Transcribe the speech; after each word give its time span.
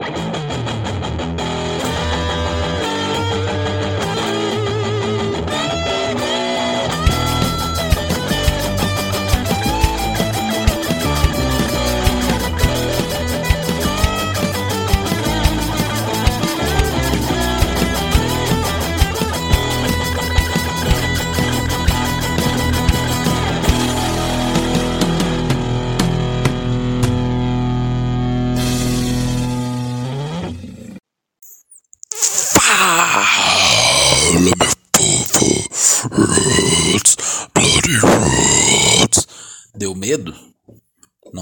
Deu 0.00 0.10
medo? 0.10 0.79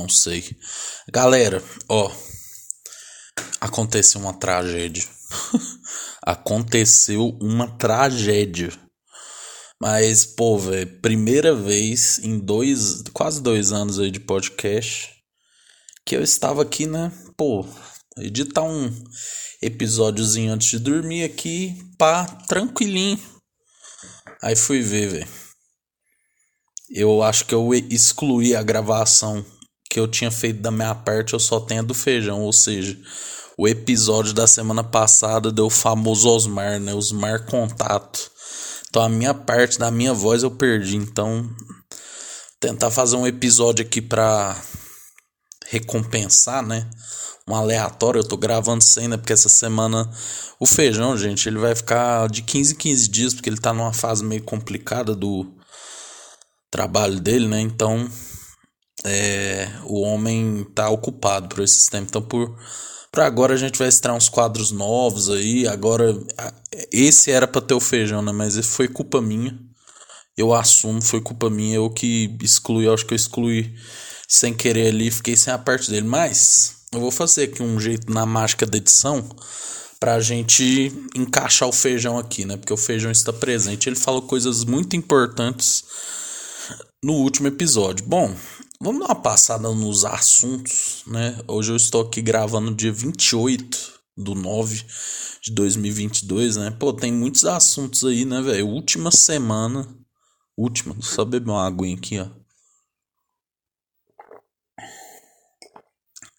Não 0.08 0.14
sei. 0.14 0.42
Galera, 1.12 1.62
ó. 1.86 2.10
Aconteceu 3.60 4.18
uma 4.18 4.32
tragédia. 4.32 5.04
aconteceu 6.24 7.36
uma 7.42 7.68
tragédia. 7.76 8.72
Mas, 9.78 10.24
pô, 10.24 10.56
velho, 10.56 10.98
primeira 11.02 11.54
vez 11.54 12.20
em 12.20 12.38
dois, 12.38 13.02
quase 13.12 13.42
dois 13.42 13.70
anos 13.70 14.00
aí 14.00 14.10
de 14.10 14.18
podcast 14.18 15.10
que 16.06 16.16
eu 16.16 16.22
estava 16.22 16.62
aqui, 16.62 16.86
né? 16.86 17.12
Pô, 17.36 17.66
editar 18.16 18.62
um 18.62 18.90
episódiozinho 19.60 20.54
antes 20.54 20.70
de 20.70 20.78
dormir 20.78 21.22
aqui, 21.22 21.76
pá, 21.98 22.24
tranquilinho. 22.48 23.20
Aí 24.42 24.56
fui 24.56 24.80
ver, 24.80 25.10
velho 25.10 25.48
eu 26.90 27.22
acho 27.22 27.44
que 27.44 27.54
eu 27.54 27.74
excluí 27.74 28.56
a 28.56 28.62
gravação 28.62 29.44
que 29.98 30.00
eu 30.00 30.06
tinha 30.06 30.30
feito 30.30 30.60
da 30.60 30.70
minha 30.70 30.94
parte, 30.94 31.34
eu 31.34 31.40
só 31.40 31.58
tenho 31.58 31.80
a 31.80 31.84
do 31.84 31.92
feijão, 31.92 32.42
ou 32.42 32.52
seja, 32.52 32.96
o 33.56 33.66
episódio 33.66 34.32
da 34.32 34.46
semana 34.46 34.84
passada 34.84 35.50
deu 35.50 35.66
o 35.66 35.70
famoso 35.70 36.28
Osmar, 36.28 36.78
né? 36.78 36.94
Osmar 36.94 37.44
Contato. 37.46 38.30
Então 38.88 39.02
a 39.02 39.08
minha 39.08 39.34
parte 39.34 39.76
da 39.76 39.90
minha 39.90 40.14
voz 40.14 40.44
eu 40.44 40.52
perdi, 40.52 40.96
então 40.96 41.50
tentar 42.60 42.92
fazer 42.92 43.16
um 43.16 43.26
episódio 43.26 43.84
aqui 43.84 44.00
pra 44.00 44.56
recompensar, 45.66 46.64
né? 46.64 46.88
Um 47.48 47.56
aleatório, 47.56 48.20
eu 48.20 48.24
tô 48.24 48.36
gravando 48.36 48.84
sem, 48.84 49.08
né? 49.08 49.16
Porque 49.16 49.32
essa 49.32 49.48
semana 49.48 50.08
o 50.60 50.66
feijão, 50.66 51.16
gente, 51.16 51.48
ele 51.48 51.58
vai 51.58 51.74
ficar 51.74 52.28
de 52.28 52.42
15 52.42 52.74
em 52.74 52.76
15 52.76 53.08
dias, 53.08 53.34
porque 53.34 53.50
ele 53.50 53.58
tá 53.58 53.72
numa 53.72 53.92
fase 53.92 54.24
meio 54.24 54.44
complicada 54.44 55.12
do 55.12 55.44
trabalho 56.70 57.18
dele, 57.18 57.48
né? 57.48 57.60
Então, 57.60 58.08
é, 59.04 59.68
o 59.84 60.00
homem 60.00 60.66
tá 60.74 60.88
ocupado 60.88 61.48
por 61.48 61.62
esses 61.62 61.86
tempos. 61.88 62.08
Então, 62.08 62.22
por, 62.22 62.56
por 63.12 63.22
agora 63.22 63.54
a 63.54 63.56
gente 63.56 63.78
vai 63.78 63.88
estrear 63.88 64.16
uns 64.16 64.28
quadros 64.28 64.70
novos 64.70 65.30
aí. 65.30 65.66
Agora, 65.66 66.18
esse 66.92 67.30
era 67.30 67.46
para 67.46 67.60
ter 67.60 67.74
o 67.74 67.80
feijão, 67.80 68.22
né? 68.22 68.32
Mas 68.32 68.56
foi 68.66 68.88
culpa 68.88 69.20
minha. 69.20 69.58
Eu 70.36 70.54
assumo, 70.54 71.02
foi 71.02 71.20
culpa 71.20 71.50
minha. 71.50 71.76
Eu 71.76 71.90
que 71.90 72.36
excluí, 72.42 72.84
eu 72.84 72.94
acho 72.94 73.06
que 73.06 73.14
eu 73.14 73.16
excluí 73.16 73.74
sem 74.28 74.52
querer 74.54 74.88
ali, 74.88 75.10
fiquei 75.10 75.36
sem 75.36 75.52
a 75.52 75.58
parte 75.58 75.90
dele. 75.90 76.06
Mas 76.06 76.76
eu 76.92 77.00
vou 77.00 77.10
fazer 77.10 77.44
aqui 77.44 77.62
um 77.62 77.78
jeito 77.80 78.12
na 78.12 78.26
mágica 78.26 78.66
da 78.66 78.78
edição 78.78 79.28
pra 80.00 80.20
gente 80.20 80.92
encaixar 81.14 81.68
o 81.68 81.72
feijão 81.72 82.18
aqui, 82.18 82.44
né? 82.44 82.56
Porque 82.56 82.72
o 82.72 82.76
feijão 82.76 83.10
está 83.10 83.32
presente. 83.32 83.88
Ele 83.88 83.96
falou 83.96 84.22
coisas 84.22 84.64
muito 84.64 84.94
importantes 84.96 85.84
no 87.02 87.14
último 87.14 87.48
episódio. 87.48 88.04
Bom, 88.06 88.34
vamos 88.80 89.00
dar 89.00 89.06
uma 89.06 89.22
passada 89.22 89.68
nos 89.74 90.04
assuntos, 90.04 91.02
né? 91.06 91.38
Hoje 91.46 91.72
eu 91.72 91.76
estou 91.76 92.02
aqui 92.02 92.22
gravando 92.22 92.74
dia 92.74 92.92
28 92.92 94.00
do 94.16 94.34
9 94.34 94.84
de 95.42 95.52
2022, 95.52 96.56
né? 96.56 96.70
Pô, 96.70 96.92
tem 96.92 97.12
muitos 97.12 97.44
assuntos 97.44 98.04
aí, 98.04 98.24
né, 98.24 98.40
velho? 98.40 98.68
Última 98.68 99.10
semana. 99.10 99.86
Última, 100.56 100.96
só 101.00 101.24
beber 101.24 101.50
uma 101.50 101.66
aguinha 101.66 101.96
aqui, 101.96 102.18
ó. 102.18 102.28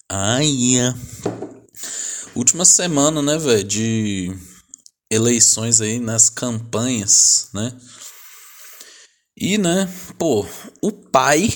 Ai. 0.08 0.50
Última 2.34 2.64
semana, 2.64 3.22
né, 3.22 3.38
velho? 3.38 3.64
De 3.64 4.36
eleições 5.10 5.80
aí 5.80 5.98
nas 5.98 6.28
campanhas, 6.28 7.50
né? 7.54 7.78
E, 9.36 9.56
né, 9.56 9.88
pô, 10.18 10.46
o 10.82 10.92
pai 10.92 11.48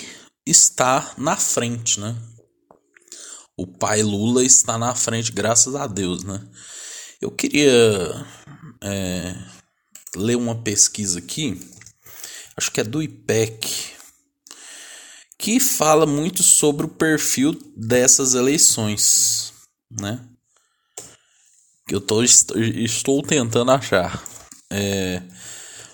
está 0.46 1.14
na 1.16 1.36
frente, 1.36 2.00
né? 2.00 2.16
O 3.56 3.66
pai 3.66 4.02
Lula 4.02 4.44
está 4.44 4.76
na 4.76 4.94
frente, 4.94 5.32
graças 5.32 5.74
a 5.74 5.86
Deus, 5.86 6.24
né? 6.24 6.40
Eu 7.20 7.30
queria 7.30 8.26
é, 8.82 9.34
ler 10.16 10.36
uma 10.36 10.62
pesquisa 10.62 11.18
aqui, 11.18 11.60
acho 12.56 12.70
que 12.70 12.80
é 12.80 12.84
do 12.84 13.02
IPEC, 13.02 13.94
que 15.38 15.60
fala 15.60 16.06
muito 16.06 16.42
sobre 16.42 16.86
o 16.86 16.90
perfil 16.90 17.52
dessas 17.76 18.34
eleições, 18.34 19.52
né? 19.90 20.28
Que 21.86 21.94
eu 21.94 22.00
tô, 22.00 22.22
estou 22.22 23.22
tentando 23.22 23.70
achar. 23.70 24.22
É, 24.70 25.22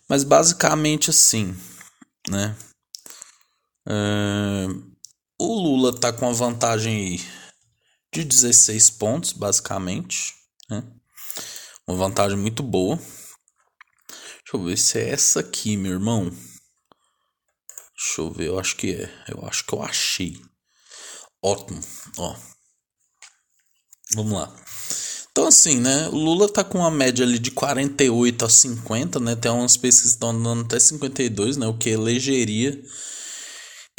mas 0.08 0.24
basicamente 0.24 1.10
assim 1.10 1.54
né? 2.28 2.54
Uh, 3.86 4.90
o 5.38 5.54
Lula 5.54 5.98
tá 5.98 6.12
com 6.12 6.28
a 6.28 6.32
vantagem 6.32 7.18
de 8.12 8.24
16 8.24 8.90
pontos, 8.90 9.32
basicamente, 9.32 10.34
né? 10.68 10.82
Uma 11.86 11.96
vantagem 11.96 12.36
muito 12.36 12.62
boa. 12.62 12.96
Deixa 12.96 14.54
eu 14.54 14.64
ver 14.64 14.76
se 14.76 14.98
é 14.98 15.10
essa 15.10 15.40
aqui, 15.40 15.76
meu 15.76 15.92
irmão. 15.92 16.30
Deixa 17.96 18.20
eu 18.20 18.30
ver, 18.30 18.48
eu 18.48 18.58
acho 18.58 18.76
que 18.76 18.92
é. 18.92 19.24
Eu 19.28 19.46
acho 19.46 19.64
que 19.64 19.72
eu 19.72 19.82
achei. 19.82 20.40
Ótimo, 21.42 21.80
ó. 22.18 22.36
Vamos 24.14 24.32
lá. 24.32 24.54
Então, 25.30 25.46
assim, 25.46 25.78
né? 25.78 26.08
O 26.08 26.16
Lula 26.16 26.52
tá 26.52 26.64
com 26.64 26.78
uma 26.78 26.90
média 26.90 27.24
ali 27.24 27.38
de 27.38 27.50
48 27.50 28.44
a 28.44 28.48
50, 28.48 29.20
né? 29.20 29.36
Tem 29.36 29.50
umas 29.50 29.76
pesquisas 29.76 30.12
que 30.12 30.16
estão 30.16 30.42
dando 30.42 30.64
até 30.64 30.78
52, 30.78 31.56
né? 31.56 31.66
O 31.66 31.78
que 31.78 31.90
elegeria 31.90 32.82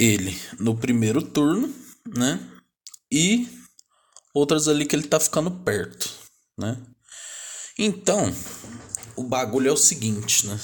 ele 0.02 0.36
no 0.60 0.76
primeiro 0.76 1.22
turno, 1.22 1.72
né? 2.08 2.40
E 3.12 3.48
outras 4.34 4.68
ali 4.68 4.86
que 4.86 4.96
ele 4.96 5.08
tá 5.08 5.20
ficando 5.20 5.52
perto, 5.52 6.10
né? 6.58 6.78
Então, 7.78 8.34
o 9.16 9.24
bagulho 9.24 9.70
é 9.70 9.72
o 9.72 9.78
seguinte, 9.78 10.48
né? 10.48 10.60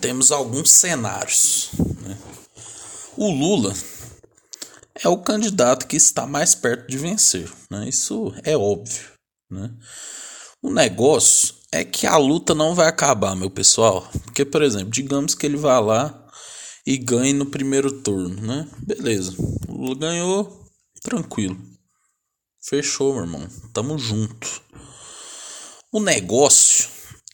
Temos 0.00 0.32
alguns 0.32 0.70
cenários, 0.70 1.68
né? 2.00 2.18
O 3.16 3.30
Lula 3.30 3.74
é 4.94 5.08
o 5.08 5.18
candidato 5.18 5.86
que 5.86 5.96
está 5.96 6.26
mais 6.26 6.54
perto 6.54 6.88
de 6.88 6.96
vencer, 6.96 7.52
né? 7.70 7.86
Isso 7.88 8.32
é 8.42 8.56
óbvio. 8.56 9.12
Né? 9.50 9.70
O 10.62 10.70
negócio 10.70 11.54
é 11.70 11.84
que 11.84 12.06
a 12.06 12.16
luta 12.16 12.54
não 12.54 12.74
vai 12.74 12.88
acabar, 12.88 13.36
meu 13.36 13.50
pessoal. 13.50 14.08
Porque, 14.24 14.44
por 14.44 14.62
exemplo, 14.62 14.90
digamos 14.90 15.34
que 15.34 15.46
ele 15.46 15.56
vá 15.56 15.78
lá 15.78 16.25
e 16.86 16.96
ganhe 16.96 17.32
no 17.32 17.46
primeiro 17.46 18.00
turno, 18.00 18.40
né? 18.40 18.68
Beleza. 18.78 19.34
Lula 19.68 19.96
ganhou, 19.96 20.66
tranquilo. 21.02 21.58
Fechou, 22.62 23.14
meu 23.14 23.24
irmão. 23.24 23.48
Tamo 23.72 23.98
junto. 23.98 24.62
O 25.92 26.00
negócio 26.00 26.88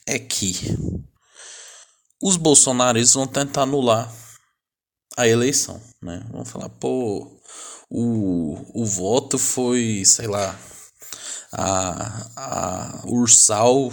é 0.07 0.17
que 0.17 0.55
os 2.21 2.37
bolsonaristas 2.37 3.13
vão 3.13 3.27
tentar 3.27 3.63
anular 3.63 4.11
a 5.15 5.27
eleição, 5.27 5.79
né? 6.01 6.25
Vão 6.31 6.43
falar, 6.43 6.69
pô, 6.69 7.39
o, 7.89 8.81
o 8.81 8.85
voto 8.85 9.37
foi, 9.37 10.03
sei 10.05 10.27
lá, 10.27 10.57
a, 11.51 12.31
a 12.35 13.01
Ursal 13.05 13.91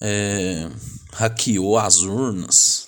é, 0.00 0.68
hackeou 1.12 1.78
as 1.78 2.00
urnas. 2.00 2.81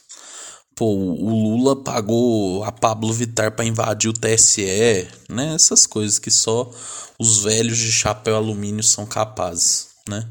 Pô, 0.74 0.86
o 0.86 1.30
Lula 1.30 1.76
pagou 1.76 2.64
a 2.64 2.72
Pablo 2.72 3.12
Vittar 3.12 3.52
para 3.52 3.64
invadir 3.64 4.10
o 4.10 4.12
TSE, 4.12 5.08
né? 5.28 5.54
Essas 5.54 5.86
coisas 5.86 6.18
que 6.18 6.30
só 6.30 6.70
os 7.18 7.42
velhos 7.42 7.78
de 7.78 7.92
chapéu 7.92 8.34
alumínio 8.36 8.82
são 8.82 9.06
capazes, 9.06 9.88
né? 10.08 10.28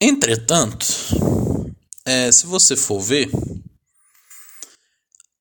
Entretanto, 0.00 0.86
é, 2.04 2.32
se 2.32 2.46
você 2.46 2.76
for 2.76 3.00
ver, 3.00 3.30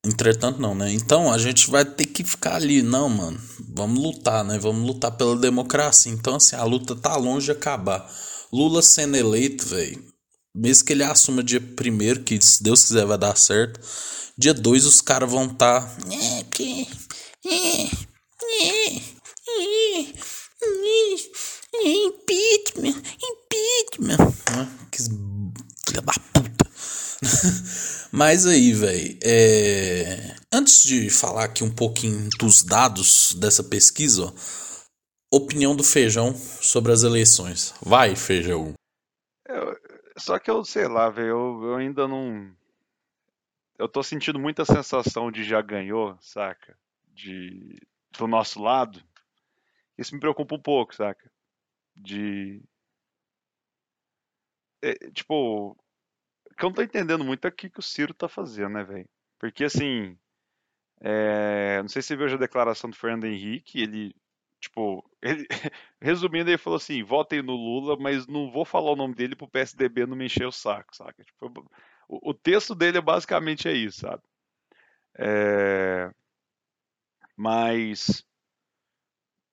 Entretanto, 0.06 0.62
não, 0.62 0.74
né? 0.74 0.92
Então 0.94 1.32
a 1.32 1.38
gente 1.38 1.70
vai 1.70 1.84
ter 1.84 2.06
que 2.06 2.24
ficar 2.24 2.56
ali, 2.56 2.82
não, 2.82 3.10
mano. 3.10 3.40
Vamos 3.76 4.02
lutar, 4.02 4.46
né? 4.46 4.58
Vamos 4.58 4.88
lutar 4.88 5.12
pela 5.12 5.36
democracia. 5.36 6.12
Então, 6.12 6.36
assim, 6.36 6.56
a 6.56 6.64
luta 6.64 6.96
tá 6.96 7.18
longe 7.18 7.46
de 7.46 7.52
acabar. 7.52 8.10
Lula 8.52 8.82
sendo 8.82 9.18
eleito, 9.18 9.68
velho. 9.68 10.09
Mesmo 10.56 10.86
que 10.86 10.94
ele 10.94 11.04
assuma 11.04 11.44
dia 11.44 11.62
primeiro, 11.62 12.24
que 12.24 12.40
se 12.42 12.64
Deus 12.64 12.84
quiser 12.84 13.06
vai 13.06 13.18
dar 13.18 13.36
certo. 13.38 13.80
Dia 14.38 14.54
2 14.54 14.86
os 14.86 15.02
caras 15.02 15.30
vão 15.30 15.46
estar. 15.46 15.82
Tá... 15.82 15.96
Impeachment, 21.84 23.04
impeachment. 23.24 24.34
Que 24.92 25.04
filha 25.88 26.02
da 26.02 26.14
puta. 26.34 26.70
Mas 28.12 28.46
aí, 28.46 28.74
velho, 28.74 29.18
é... 29.24 30.36
antes 30.52 30.84
de 30.84 31.10
falar 31.10 31.46
aqui 31.46 31.64
um 31.64 31.70
pouquinho 31.70 32.30
dos 32.40 32.64
dados 32.64 33.36
dessa 33.38 33.64
pesquisa, 33.64 34.26
ó, 34.26 34.34
opinião 35.32 35.76
do 35.76 35.84
Feijão 35.84 36.36
sobre 36.62 36.92
as 36.92 37.04
eleições. 37.04 37.74
Vai, 37.82 38.16
Feijão. 38.16 38.74
Só 40.20 40.38
que 40.40 40.52
eu 40.52 40.64
sei 40.64 40.88
lá, 40.88 41.10
velho, 41.10 41.30
eu, 41.30 41.64
eu 41.64 41.76
ainda 41.76 42.08
não. 42.08 42.56
Eu 43.78 43.88
tô 43.88 44.04
sentindo 44.04 44.40
muita 44.40 44.66
sensação 44.66 45.32
de 45.32 45.44
já 45.44 45.62
ganhou, 45.62 46.18
saca? 46.22 46.78
De 47.08 47.82
do 48.18 48.28
nosso 48.28 48.62
lado. 48.62 49.02
Isso 49.98 50.14
me 50.14 50.20
preocupa 50.20 50.56
um 50.56 50.62
pouco, 50.62 50.96
saca? 50.96 51.32
De. 51.96 52.62
É, 54.82 54.94
tipo, 55.12 55.76
que 56.60 56.66
eu 56.66 56.70
não 56.70 56.76
tô 56.76 56.82
entendendo 56.82 57.24
muito 57.24 57.46
é 57.46 57.50
o 57.50 57.52
que, 57.54 57.70
que 57.70 57.80
o 57.80 57.84
Ciro 57.84 58.14
tá 58.14 58.28
fazendo, 58.28 58.74
né, 58.74 58.84
velho? 58.84 59.10
Porque 59.40 59.64
assim. 59.64 60.18
É, 61.02 61.82
não 61.82 61.88
sei 61.88 62.02
se 62.02 62.10
você 62.10 62.18
viu 62.18 62.28
a 62.28 62.38
declaração 62.38 62.90
do 62.90 62.96
Fernando 62.96 63.26
Henrique, 63.26 63.82
ele. 63.82 64.14
Tipo, 64.60 65.10
ele, 65.22 65.48
resumindo, 66.02 66.50
ele 66.50 66.58
falou 66.58 66.78
assim: 66.78 67.02
votem 67.04 67.42
no 67.42 67.54
Lula, 67.54 67.98
mas 67.98 68.28
não 68.28 68.52
vou 68.52 68.66
falar 68.66 68.92
o 68.92 68.96
nome 68.96 69.16
dele 69.16 69.36
pro 69.36 69.48
PSDB 69.48 70.06
não 70.06 70.18
me 70.18 70.26
encher 70.26 70.46
o 70.46 70.52
saco, 70.52 70.96
saca? 70.96 71.24
Tipo, 71.24 71.48
o, 72.08 72.32
o 72.32 72.34
texto 72.34 72.76
dele 72.76 72.98
é 72.98 73.02
basicamente 73.02 73.68
é 73.68 73.74
isso, 73.74 74.02
sabe? 74.02 74.22
É, 75.18 76.12
mas. 77.36 78.26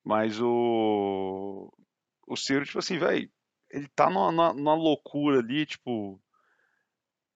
Mas 0.05 0.41
o. 0.41 1.73
O 2.27 2.37
Ciro, 2.37 2.65
tipo 2.65 2.79
assim, 2.81 2.99
velho, 2.99 3.31
ele 3.71 3.89
tá 3.89 4.11
numa, 4.11 4.53
numa, 4.53 4.75
loucura 4.75 5.39
ali, 5.39 5.65
tipo. 5.67 6.21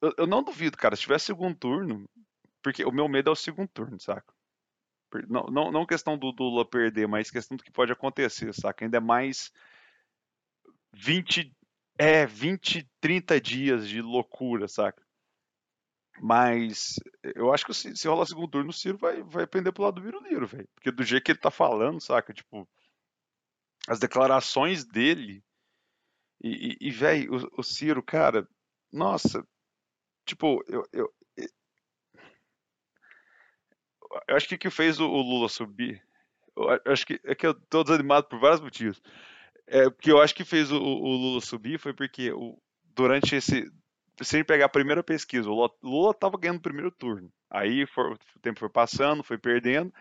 Eu, 0.02 0.12
eu, 0.18 0.26
não 0.26 0.42
duvido, 0.42 0.76
cara, 0.76 0.96
se 0.96 1.02
tiver 1.02 1.20
segundo 1.20 1.56
turno, 1.56 2.08
porque 2.62 2.84
o 2.84 2.90
meu 2.90 3.08
medo 3.08 3.30
é 3.30 3.32
o 3.32 3.36
segundo 3.36 3.68
turno, 3.68 4.00
saca? 4.00 4.34
Não, 5.28 5.44
não, 5.46 5.72
não 5.72 5.86
questão 5.86 6.16
do, 6.16 6.32
do 6.32 6.44
Lula 6.44 6.64
perder, 6.64 7.08
mas 7.08 7.30
questão 7.30 7.56
do 7.56 7.64
que 7.64 7.72
pode 7.72 7.92
acontecer, 7.92 8.52
saca? 8.54 8.84
Ainda 8.84 8.98
é 8.98 9.00
mais 9.00 9.52
20, 10.92 11.54
é, 11.98 12.26
20, 12.26 12.88
30 13.00 13.40
dias 13.40 13.88
de 13.88 14.00
loucura, 14.00 14.68
saca? 14.68 15.02
Mas 16.20 16.96
eu 17.34 17.52
acho 17.52 17.64
que 17.64 17.72
se, 17.72 17.96
se 17.96 18.06
rolar 18.06 18.26
segundo 18.26 18.50
turno, 18.50 18.70
o 18.70 18.72
Ciro 18.72 18.98
vai, 18.98 19.22
vai 19.22 19.46
pender 19.46 19.72
pro 19.72 19.84
lado 19.84 19.94
do 19.94 20.02
Biruliro, 20.02 20.46
velho. 20.46 20.68
Porque 20.74 20.90
do 20.90 21.02
jeito 21.02 21.24
que 21.24 21.32
ele 21.32 21.38
tá 21.38 21.50
falando, 21.50 22.00
saca? 22.00 22.32
Tipo, 22.32 22.68
as 23.88 23.98
declarações 23.98 24.84
dele. 24.84 25.42
E, 26.42 26.76
e, 26.80 26.88
e 26.88 26.90
velho, 26.90 27.36
o, 27.36 27.60
o, 27.60 27.62
Ciro, 27.62 28.02
cara, 28.02 28.46
nossa, 28.92 29.46
tipo, 30.26 30.62
eu, 30.68 30.86
eu, 30.92 31.12
eu 34.28 34.36
acho 34.36 34.48
que 34.48 34.54
o 34.54 34.58
que 34.58 34.70
fez 34.70 34.98
o, 35.00 35.08
o 35.08 35.22
Lula 35.22 35.48
subir, 35.48 36.02
eu 36.56 36.92
acho 36.92 37.06
que 37.06 37.20
é 37.24 37.34
que 37.34 37.46
eu 37.46 37.54
tô 37.54 37.82
desanimado 37.82 38.26
por 38.28 38.38
vários 38.38 38.60
motivos. 38.60 39.02
É, 39.66 39.88
porque 39.88 40.10
eu 40.10 40.20
acho 40.20 40.34
que 40.34 40.44
fez 40.44 40.72
o, 40.72 40.76
o 40.76 41.16
Lula 41.16 41.40
subir 41.40 41.78
foi 41.78 41.92
porque 41.92 42.32
o, 42.32 42.58
durante 42.94 43.36
esse. 43.36 43.70
Se 44.22 44.44
pegar 44.44 44.66
a 44.66 44.68
primeira 44.68 45.02
pesquisa, 45.02 45.48
o 45.48 45.54
Lula, 45.54 45.70
Lula 45.82 46.14
tava 46.14 46.36
ganhando 46.36 46.58
o 46.58 46.62
primeiro 46.62 46.90
turno. 46.90 47.32
Aí 47.48 47.86
for, 47.86 48.12
o 48.12 48.40
tempo 48.40 48.60
foi 48.60 48.68
passando, 48.68 49.24
foi 49.24 49.38
perdendo, 49.38 49.92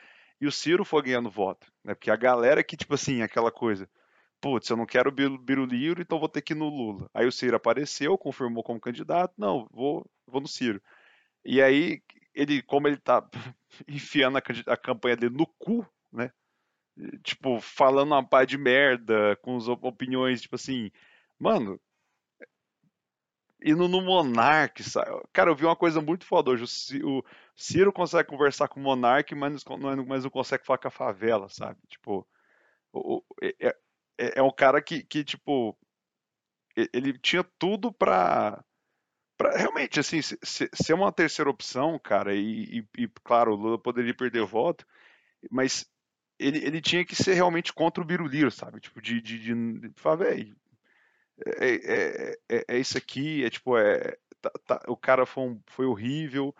e 0.42 0.48
o 0.48 0.52
Ciro 0.52 0.84
foi 0.84 1.04
ganhando 1.04 1.30
voto. 1.30 1.72
Né? 1.84 1.96
Porque 1.96 2.12
a 2.12 2.18
galera 2.18 2.64
que, 2.64 2.76
tipo 2.76 2.96
assim, 2.96 3.22
aquela 3.22 3.52
coisa 3.52 3.88
putz, 4.42 4.70
eu 4.70 4.78
não 4.78 4.86
quero 4.86 5.10
o 5.10 5.38
Biruliro, 5.38 6.02
então 6.02 6.20
vou 6.20 6.30
ter 6.30 6.42
que 6.42 6.54
ir 6.54 6.56
no 6.56 6.70
Lula. 6.70 7.10
Aí 7.14 7.28
o 7.28 7.32
Ciro 7.32 7.56
apareceu, 7.56 8.18
confirmou 8.18 8.64
como 8.64 8.80
candidato, 8.80 9.34
não, 9.38 9.68
vou, 9.72 10.06
vou 10.26 10.42
no 10.42 10.48
Ciro. 10.48 10.82
E 11.46 11.62
aí, 11.62 12.02
ele, 12.40 12.62
como 12.62 12.88
ele 12.88 12.98
tá 12.98 13.28
enfiando 13.88 14.38
a, 14.38 14.42
a 14.74 14.78
campanha 14.78 15.18
dele 15.18 15.36
no 15.36 15.46
cu, 15.46 15.86
né? 16.12 16.32
Tipo, 17.24 17.60
falando 17.62 18.12
uma 18.12 18.28
pá 18.28 18.46
de 18.46 18.58
merda, 18.58 19.36
com 19.38 19.56
as 19.56 19.68
opiniões, 19.68 20.42
tipo 20.42 20.56
assim, 20.56 20.92
mano, 21.38 21.80
indo 23.64 23.88
no 23.88 24.02
Monark, 24.02 24.84
sabe? 24.84 25.10
Cara, 25.34 25.50
eu 25.50 25.56
vi 25.56 25.66
uma 25.66 25.76
coisa 25.76 26.02
muito 26.02 26.26
foda 26.26 26.52
hoje. 26.52 26.66
O 27.04 27.24
Ciro 27.56 27.92
consegue 27.94 28.30
conversar 28.30 28.68
com 28.68 28.80
o 28.80 28.84
Monark, 28.84 29.34
mas 29.36 29.64
não, 29.66 30.06
mas 30.06 30.24
não 30.24 30.30
consegue 30.30 30.66
falar 30.66 30.78
com 30.78 30.88
a 30.88 30.92
favela, 30.92 31.50
sabe? 31.50 31.80
Tipo, 31.88 32.28
o, 32.94 33.24
é, 33.42 33.68
é, 34.18 34.40
é 34.40 34.44
um 34.44 34.52
cara 34.52 34.82
que, 34.82 35.04
que, 35.04 35.24
tipo, 35.24 35.78
ele 36.94 37.18
tinha 37.18 37.44
tudo 37.58 37.92
pra, 37.94 38.64
pra 39.40 39.58
realmente, 39.58 40.02
assim, 40.02 40.20
ser 40.22 40.94
uma 40.94 41.14
terceira 41.14 41.50
opção, 41.50 41.98
cara, 41.98 42.36
e, 42.36 42.80
e, 42.98 43.04
e, 43.04 43.08
claro, 43.24 43.54
o 43.54 43.56
Lula 43.56 43.80
poderia 43.80 44.14
perder 44.14 44.44
voto, 44.44 44.86
mas 45.50 45.90
ele, 46.38 46.58
ele 46.60 46.82
tinha 46.82 47.06
que 47.06 47.16
ser 47.16 47.36
realmente 47.36 47.72
contra 47.72 48.04
o 48.04 48.06
Biruliro, 48.06 48.52
sabe? 48.52 48.82
Tipo, 48.82 49.02
de, 49.02 49.22
de, 49.22 49.40
de, 49.40 49.80
de 49.80 49.94
falar, 49.96 50.18
velho, 50.18 50.54
é, 51.58 51.68
é, 51.68 52.38
é, 52.50 52.66
é, 52.68 52.78
isso 52.78 52.98
aqui, 52.98 53.46
é 53.46 53.50
tipo, 53.50 53.78
é, 53.78 54.18
tá, 54.42 54.52
tá, 54.68 54.82
o 54.90 54.98
cara 54.98 55.26
foi, 55.26 55.44
um, 55.46 55.62
foi 55.68 55.86
horrível, 55.86 56.54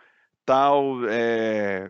tal, 0.46 1.06
é, 1.06 1.86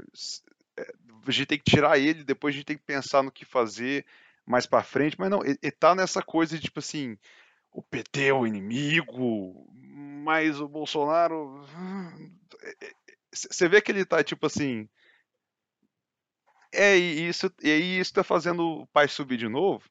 é, 0.77 0.93
a 1.25 1.31
gente 1.31 1.47
tem 1.47 1.59
que 1.59 1.71
tirar 1.71 2.01
ele, 2.01 2.25
depois 2.25 2.53
a 2.53 2.57
gente 2.57 2.67
tem 2.67 2.77
que 2.77 2.83
pensar 2.83 3.23
no 3.23 3.31
que 3.31 3.45
fazer, 3.45 4.05
mais 4.45 4.67
para 4.67 4.83
frente, 4.83 5.15
mas 5.21 5.31
não, 5.31 5.45
ele, 5.45 5.57
ele 5.63 5.71
tá 5.71 5.95
nessa 5.95 6.21
coisa 6.21 6.57
de 6.57 6.65
tipo 6.65 6.81
assim, 6.81 7.17
o 7.73 7.81
PT 7.81 8.27
é 8.27 8.35
o 8.35 8.45
inimigo, 8.45 9.71
mas 10.21 10.61
o 10.61 10.69
Bolsonaro. 10.69 11.65
Você 13.33 13.69
vê 13.69 13.81
que 13.81 13.91
ele 13.91 14.05
tá 14.05 14.23
tipo 14.23 14.47
assim. 14.47 14.89
É, 16.73 16.97
isso, 16.97 17.53
e 17.63 17.71
aí 17.71 17.99
isso 17.99 18.13
tá 18.15 18.23
fazendo 18.23 18.83
o 18.83 18.87
pai 18.89 19.09
subir 19.09 19.37
de 19.37 19.49
novo, 19.49 19.85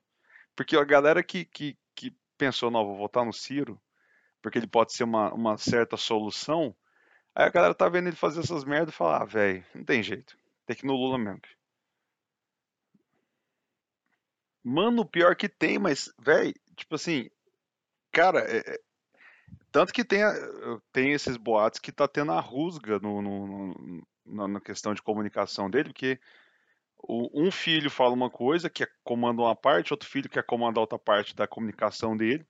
porque 0.56 0.78
a 0.78 0.84
galera 0.86 1.22
que, 1.22 1.44
que, 1.44 1.78
que 1.94 2.16
pensou, 2.38 2.72
não, 2.72 2.86
vou 2.86 2.98
votar 2.98 3.26
no 3.26 3.34
Ciro, 3.34 3.78
porque 4.42 4.58
ele 4.58 4.68
pode 4.68 4.94
ser 4.94 5.04
uma, 5.04 5.34
uma 5.34 5.58
certa 5.58 5.98
solução, 5.98 6.74
aí 7.36 7.46
a 7.46 7.50
galera 7.50 7.76
tá 7.76 7.90
vendo 7.90 8.08
ele 8.08 8.16
fazer 8.16 8.40
essas 8.40 8.64
merdas 8.64 8.94
e 8.94 8.98
falar, 8.98 9.24
ah, 9.24 9.26
velho, 9.26 9.66
não 9.76 9.84
tem 9.84 10.02
jeito, 10.02 10.38
tem 10.66 10.74
que 10.74 10.86
ir 10.86 10.88
no 10.88 10.96
Lula 10.96 11.18
mesmo. 11.18 11.42
Mano, 14.64 15.06
pior 15.06 15.36
que 15.36 15.50
tem, 15.50 15.78
mas, 15.78 16.14
velho, 16.18 16.54
tipo 16.78 16.96
assim, 16.96 17.30
cara, 18.12 18.40
é, 18.40 18.60
é, 18.60 18.80
tanto 19.72 19.94
que 19.94 20.04
tem, 20.04 20.22
tem 20.92 21.12
esses 21.12 21.38
boatos 21.38 21.80
que 21.80 21.92
tá 21.92 22.08
tendo 22.08 22.32
a 22.32 22.40
rusga 22.40 23.00
no, 23.00 23.22
no, 23.22 23.74
no, 24.26 24.48
na 24.48 24.60
questão 24.60 24.94
de 24.94 25.02
comunicação 25.02 25.70
dele, 25.70 25.90
porque 25.90 26.20
um 27.08 27.50
filho 27.50 27.90
fala 27.90 28.14
uma 28.14 28.30
coisa, 28.30 28.70
que 28.70 28.84
é 28.84 28.88
comanda 29.04 29.42
uma 29.42 29.56
parte, 29.56 29.94
outro 29.94 30.10
filho 30.10 30.30
quer 30.30 30.44
comandar 30.44 30.82
outra 30.82 31.00
parte 31.00 31.36
da 31.36 31.48
comunicação 31.48 32.16
dele, 32.16 32.46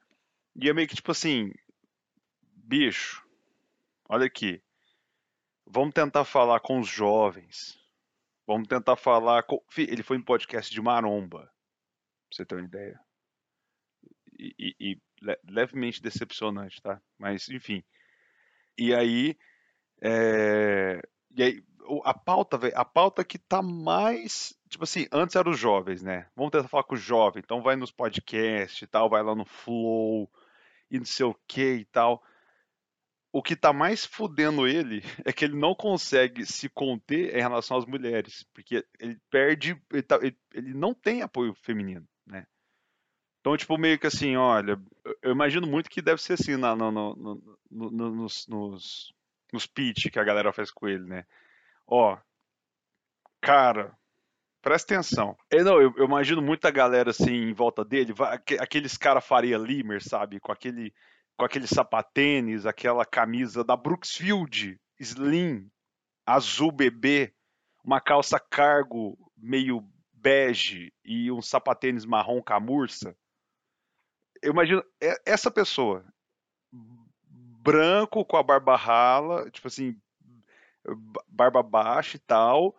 e 0.55 0.69
é 0.69 0.73
meio 0.73 0.87
que 0.87 0.95
tipo 0.95 1.11
assim, 1.11 1.51
bicho, 2.41 3.25
olha 4.07 4.25
aqui, 4.25 4.61
vamos 5.65 5.93
tentar 5.93 6.25
falar 6.25 6.59
com 6.59 6.79
os 6.79 6.87
jovens, 6.87 7.79
vamos 8.47 8.67
tentar 8.67 8.95
falar 8.95 9.43
com... 9.43 9.63
Ele 9.77 10.03
foi 10.03 10.17
em 10.17 10.21
podcast 10.21 10.73
de 10.73 10.81
maromba, 10.81 11.41
pra 11.41 11.51
você 12.31 12.45
ter 12.45 12.55
uma 12.55 12.65
ideia. 12.65 12.99
E, 14.39 14.75
e 14.79 15.01
levemente 15.47 16.01
decepcionante, 16.01 16.81
tá? 16.81 17.01
Mas, 17.17 17.49
enfim. 17.49 17.83
E 18.77 18.93
aí, 18.93 19.37
é... 20.01 21.01
e 21.35 21.43
aí 21.43 21.63
a 22.03 22.13
pauta, 22.13 22.57
véio, 22.57 22.73
a 22.75 22.85
pauta 22.85 23.23
que 23.23 23.37
tá 23.37 23.61
mais. 23.61 24.55
Tipo 24.69 24.83
assim, 24.83 25.07
antes 25.11 25.35
eram 25.35 25.51
os 25.51 25.59
jovens, 25.59 26.03
né? 26.03 26.27
Vamos 26.35 26.51
tentar 26.51 26.67
falar 26.67 26.83
com 26.83 26.95
o 26.95 26.97
jovem, 26.97 27.41
então 27.43 27.61
vai 27.61 27.75
nos 27.75 27.91
podcasts 27.91 28.81
e 28.81 28.87
tal, 28.87 29.09
vai 29.09 29.23
lá 29.23 29.33
no 29.33 29.45
Flow 29.45 30.29
e 30.91 30.97
não 30.97 31.05
sei 31.05 31.25
o 31.25 31.35
que 31.47 31.73
e 31.75 31.85
tal. 31.85 32.23
O 33.31 33.43
que 33.43 33.55
tá 33.55 33.71
mais 33.71 34.05
fudendo 34.05 34.67
ele 34.67 35.03
é 35.25 35.31
que 35.31 35.45
ele 35.45 35.55
não 35.55 35.75
consegue 35.75 36.45
se 36.45 36.69
conter 36.69 37.35
em 37.35 37.41
relação 37.41 37.77
às 37.77 37.85
mulheres, 37.85 38.45
porque 38.53 38.85
ele 38.99 39.19
perde, 39.29 39.79
ele, 39.91 40.03
tá, 40.03 40.17
ele, 40.21 40.37
ele 40.53 40.73
não 40.73 40.93
tem 40.93 41.21
apoio 41.21 41.53
feminino. 41.53 42.07
Então, 43.39 43.55
tipo, 43.55 43.77
meio 43.77 43.97
que 43.97 44.07
assim, 44.07 44.35
olha, 44.35 44.79
eu 45.21 45.31
imagino 45.31 45.65
muito 45.65 45.89
que 45.89 46.01
deve 46.01 46.21
ser 46.21 46.33
assim 46.33 46.57
na, 46.57 46.75
no, 46.75 46.91
no, 46.91 47.41
no, 47.71 47.91
nos, 48.11 48.47
nos, 48.47 49.13
nos 49.53 49.65
pitch 49.65 50.09
que 50.11 50.19
a 50.19 50.23
galera 50.23 50.51
faz 50.51 50.71
com 50.71 50.87
ele, 50.87 51.05
né? 51.05 51.25
Ó, 51.87 52.17
cara, 53.41 53.97
presta 54.61 54.93
atenção. 54.93 55.37
Eu, 55.49 55.63
não, 55.63 55.81
eu, 55.81 55.93
eu 55.97 56.05
imagino 56.05 56.41
muita 56.41 56.69
galera 56.69 57.11
assim 57.11 57.31
em 57.31 57.53
volta 57.53 57.85
dele, 57.85 58.13
aqueles 58.59 58.97
cara 58.97 59.21
Faria 59.21 59.57
Limer, 59.57 60.03
sabe? 60.03 60.39
Com 60.39 60.51
aquele, 60.51 60.93
com 61.37 61.45
aquele 61.45 61.65
sapatênis, 61.65 62.65
aquela 62.65 63.05
camisa 63.05 63.63
da 63.63 63.75
Brooksfield, 63.77 64.77
slim, 64.99 65.71
azul 66.25 66.71
bebê, 66.71 67.33
uma 67.83 68.01
calça 68.01 68.37
cargo 68.37 69.17
meio 69.37 69.81
bege 70.11 70.93
e 71.03 71.31
um 71.31 71.41
sapatênis 71.41 72.05
marrom 72.05 72.41
camurça. 72.41 73.15
Eu 74.41 74.51
imagino 74.51 74.83
essa 75.25 75.51
pessoa, 75.51 76.05
branco 76.71 78.25
com 78.25 78.37
a 78.37 78.43
barba 78.43 78.75
rala, 78.75 79.49
tipo 79.51 79.67
assim, 79.67 79.99
barba 81.27 81.61
baixa 81.61 82.17
e 82.17 82.19
tal, 82.19 82.75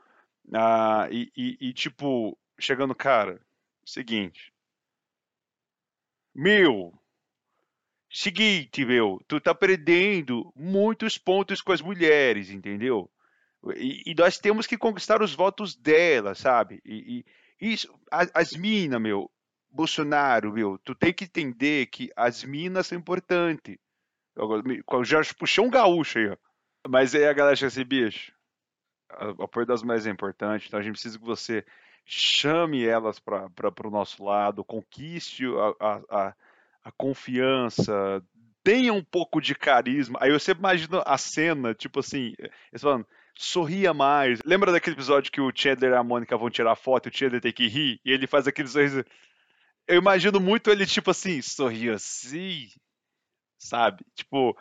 ah, 0.55 1.09
e, 1.11 1.31
e, 1.37 1.69
e, 1.69 1.73
tipo, 1.73 2.37
chegando, 2.59 2.95
cara, 2.95 3.40
seguinte, 3.85 4.52
meu, 6.35 6.93
seguinte, 8.11 8.85
meu, 8.85 9.21
tu 9.29 9.40
tá 9.40 9.55
perdendo 9.55 10.52
muitos 10.57 11.19
pontos 11.19 11.61
com 11.61 11.73
as 11.73 11.81
mulheres, 11.81 12.50
entendeu? 12.50 13.11
E, 13.76 14.11
e 14.11 14.14
nós 14.14 14.38
temos 14.38 14.67
que 14.67 14.79
conquistar 14.79 15.23
os 15.23 15.35
votos 15.35 15.76
dela, 15.76 16.35
sabe? 16.35 16.81
E, 16.85 17.25
e 17.61 17.73
isso, 17.73 17.93
as, 18.11 18.31
as 18.35 18.52
minas, 18.52 19.00
meu, 19.00 19.31
Bolsonaro, 19.70 20.52
meu, 20.52 20.78
tu 20.78 20.94
tem 20.94 21.12
que 21.12 21.24
entender 21.24 21.86
que 21.86 22.10
as 22.16 22.44
minas 22.44 22.88
são 22.88 22.98
importantes. 22.98 23.78
Eu 24.36 25.04
já 25.04 25.20
puxou 25.38 25.66
um 25.66 25.70
gaúcho 25.70 26.18
aí, 26.18 26.30
ó. 26.30 26.36
Mas 26.88 27.14
aí 27.14 27.26
a 27.26 27.32
galera 27.32 27.56
chega 27.56 27.68
assim, 27.68 27.84
bicho, 27.84 28.32
o 29.38 29.42
apoio 29.42 29.66
das 29.66 29.82
mais 29.82 30.06
é 30.06 30.10
importante, 30.10 30.66
então 30.66 30.80
a 30.80 30.82
gente 30.82 30.92
precisa 30.92 31.18
que 31.18 31.24
você 31.24 31.64
chame 32.04 32.84
elas 32.84 33.18
para 33.18 33.48
o 33.84 33.90
nosso 33.90 34.24
lado, 34.24 34.64
conquiste 34.64 35.44
a, 35.78 36.00
a, 36.10 36.34
a, 36.84 36.92
confiança, 36.92 38.22
tenha 38.64 38.92
um 38.92 39.04
pouco 39.04 39.40
de 39.40 39.54
carisma. 39.54 40.18
Aí 40.22 40.30
eu 40.30 40.40
sempre 40.40 40.60
imagino 40.60 41.02
a 41.04 41.18
cena, 41.18 41.74
tipo 41.74 42.00
assim, 42.00 42.34
eles 42.72 42.82
falando, 42.82 43.06
sorria 43.34 43.94
mais. 43.94 44.40
Lembra 44.44 44.72
daquele 44.72 44.96
episódio 44.96 45.30
que 45.30 45.40
o 45.40 45.52
Chandler 45.54 45.92
e 45.92 45.96
a 45.96 46.02
Mônica 46.02 46.36
vão 46.36 46.50
tirar 46.50 46.76
foto 46.76 47.08
e 47.08 47.10
o 47.10 47.16
Chandler 47.16 47.40
tem 47.40 47.52
que 47.52 47.68
rir? 47.68 48.00
E 48.04 48.10
ele 48.12 48.26
faz 48.26 48.46
aquele 48.46 48.68
sorriso. 48.68 49.04
Eu 49.90 49.99
imagino 49.99 50.38
muito 50.38 50.70
ele, 50.70 50.87
tipo 50.87 51.11
assim, 51.11 51.42
sorrir 51.42 51.90
assim, 51.90 52.68
sabe? 53.59 54.04
Tipo, 54.14 54.56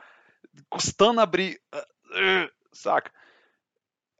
custando 0.67 1.21
abrir. 1.21 1.62
Uh, 1.74 2.51
saca? 2.74 3.12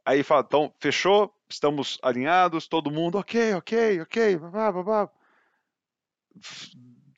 Aí 0.04 0.22
fala, 0.22 0.44
então, 0.46 0.72
fechou, 0.78 1.34
estamos 1.48 1.98
alinhados, 2.00 2.68
todo 2.68 2.92
mundo, 2.92 3.18
ok, 3.18 3.54
ok, 3.54 4.02
ok, 4.02 4.36
babá, 4.38 4.70
babá. 4.70 5.10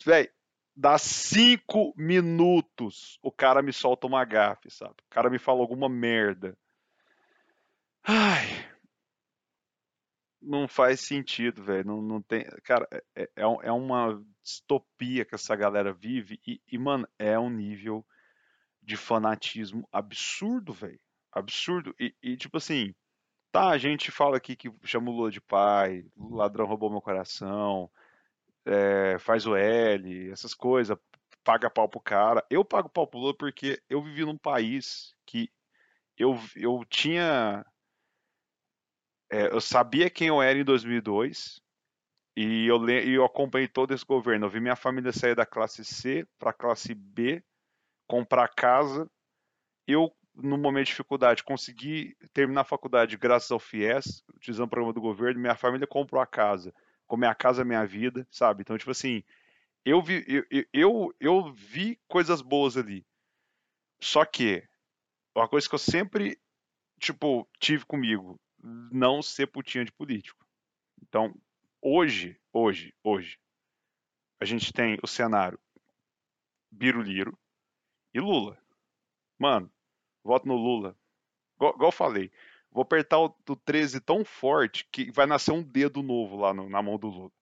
Véi, 0.04 0.30
dá 0.74 0.96
cinco 0.96 1.92
minutos, 1.94 3.18
o 3.22 3.30
cara 3.30 3.60
me 3.60 3.74
solta 3.74 4.06
uma 4.06 4.24
gafe, 4.24 4.70
sabe? 4.70 4.94
O 5.06 5.10
cara 5.10 5.28
me 5.28 5.38
fala 5.38 5.60
alguma 5.60 5.88
merda. 5.88 6.56
Ai, 8.02 8.71
não 10.42 10.66
faz 10.68 11.00
sentido, 11.00 11.62
velho. 11.62 11.86
Não, 11.86 12.02
não 12.02 12.22
tem. 12.22 12.44
Cara, 12.64 12.86
é, 12.90 13.02
é, 13.14 13.22
é, 13.36 13.42
é 13.42 13.72
uma 13.72 14.22
distopia 14.42 15.24
que 15.24 15.34
essa 15.34 15.54
galera 15.54 15.92
vive 15.92 16.40
e, 16.46 16.60
e 16.66 16.78
mano, 16.78 17.06
é 17.18 17.38
um 17.38 17.50
nível 17.50 18.04
de 18.82 18.96
fanatismo 18.96 19.88
absurdo, 19.92 20.72
velho. 20.72 21.00
Absurdo. 21.30 21.94
E, 21.98 22.14
e, 22.22 22.36
tipo 22.36 22.56
assim, 22.56 22.94
tá, 23.52 23.68
a 23.70 23.78
gente 23.78 24.10
fala 24.10 24.36
aqui 24.36 24.56
que 24.56 24.70
chama 24.84 25.10
o 25.10 25.14
Lula 25.14 25.30
de 25.30 25.40
pai, 25.40 26.04
ladrão 26.16 26.66
roubou 26.66 26.90
meu 26.90 27.00
coração, 27.00 27.90
é, 28.66 29.18
faz 29.18 29.46
o 29.46 29.56
L, 29.56 30.30
essas 30.30 30.54
coisas, 30.54 30.98
paga 31.44 31.70
pau 31.70 31.88
pro 31.88 32.00
cara. 32.00 32.44
Eu 32.50 32.64
pago 32.64 32.88
pau 32.88 33.06
pro 33.06 33.20
Lula 33.20 33.34
porque 33.36 33.80
eu 33.88 34.02
vivi 34.02 34.24
num 34.24 34.38
país 34.38 35.14
que 35.26 35.50
eu, 36.18 36.38
eu 36.56 36.84
tinha 36.88 37.64
é, 39.32 39.46
eu 39.46 39.62
sabia 39.62 40.10
quem 40.10 40.28
eu 40.28 40.42
era 40.42 40.58
em 40.58 40.64
2002 40.64 41.58
e 42.36 42.66
eu, 42.66 42.86
e 42.86 43.14
eu 43.14 43.24
acompanhei 43.24 43.66
todo 43.66 43.94
esse 43.94 44.04
governo. 44.04 44.44
Eu 44.44 44.50
vi 44.50 44.60
minha 44.60 44.76
família 44.76 45.10
sair 45.10 45.34
da 45.34 45.46
classe 45.46 45.82
C 45.86 46.26
para 46.38 46.50
a 46.50 46.52
classe 46.54 46.94
B, 46.94 47.42
comprar 48.06 48.48
casa. 48.48 49.10
Eu, 49.86 50.14
no 50.34 50.58
momento 50.58 50.84
de 50.84 50.90
dificuldade, 50.90 51.42
consegui 51.42 52.14
terminar 52.34 52.60
a 52.60 52.64
faculdade 52.64 53.16
graças 53.16 53.50
ao 53.50 53.58
FIES, 53.58 54.22
utilizando 54.34 54.66
o 54.66 54.70
programa 54.70 54.92
do 54.92 55.00
governo. 55.00 55.40
Minha 55.40 55.56
família 55.56 55.86
comprou 55.86 56.20
a 56.20 56.26
casa. 56.26 56.74
Com 57.06 57.16
minha 57.16 57.34
casa, 57.34 57.64
minha 57.64 57.86
vida, 57.86 58.28
sabe? 58.30 58.60
Então, 58.60 58.76
tipo 58.76 58.90
assim, 58.90 59.24
eu 59.82 60.02
vi, 60.02 60.24
eu, 60.28 60.66
eu, 60.74 61.14
eu 61.18 61.52
vi 61.54 61.98
coisas 62.06 62.42
boas 62.42 62.76
ali. 62.76 63.02
Só 64.02 64.26
que, 64.26 64.62
uma 65.34 65.48
coisa 65.48 65.66
que 65.66 65.74
eu 65.74 65.78
sempre, 65.78 66.38
tipo, 67.00 67.48
tive 67.58 67.86
comigo, 67.86 68.38
não 68.62 69.22
ser 69.22 69.46
putinha 69.48 69.84
de 69.84 69.92
político. 69.92 70.46
Então, 71.02 71.34
hoje, 71.80 72.38
hoje, 72.52 72.94
hoje, 73.02 73.38
a 74.40 74.44
gente 74.44 74.72
tem 74.72 74.98
o 75.02 75.06
cenário 75.06 75.58
Biruliro 76.70 77.36
e 78.14 78.20
Lula. 78.20 78.58
Mano, 79.38 79.70
voto 80.22 80.46
no 80.46 80.54
Lula. 80.56 80.96
Igual, 81.56 81.76
eu 81.80 81.92
falei, 81.92 82.30
vou 82.70 82.82
apertar 82.82 83.18
o, 83.18 83.34
o 83.48 83.56
13 83.56 84.00
tão 84.00 84.24
forte 84.24 84.86
que 84.90 85.10
vai 85.10 85.26
nascer 85.26 85.52
um 85.52 85.62
dedo 85.62 86.02
novo 86.02 86.36
lá 86.36 86.54
no, 86.54 86.68
na 86.68 86.82
mão 86.82 86.98
do 86.98 87.08
Lula. 87.08 87.32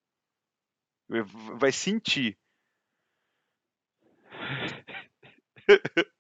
Vai 1.59 1.73
sentir. 1.73 2.39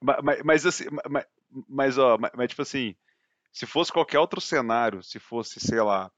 mas, 0.00 0.42
mas, 0.44 0.66
assim, 0.66 0.84
mas, 1.08 1.26
mas, 1.68 1.98
ó, 1.98 2.18
mas, 2.18 2.30
mas 2.34 2.48
tipo 2.48 2.62
assim, 2.62 2.94
se 3.52 3.66
fosse 3.66 3.92
qualquer 3.92 4.18
outro 4.18 4.40
cenário, 4.40 5.02
se 5.02 5.18
fosse, 5.18 5.60
sei 5.60 5.80
lá, 5.80 6.10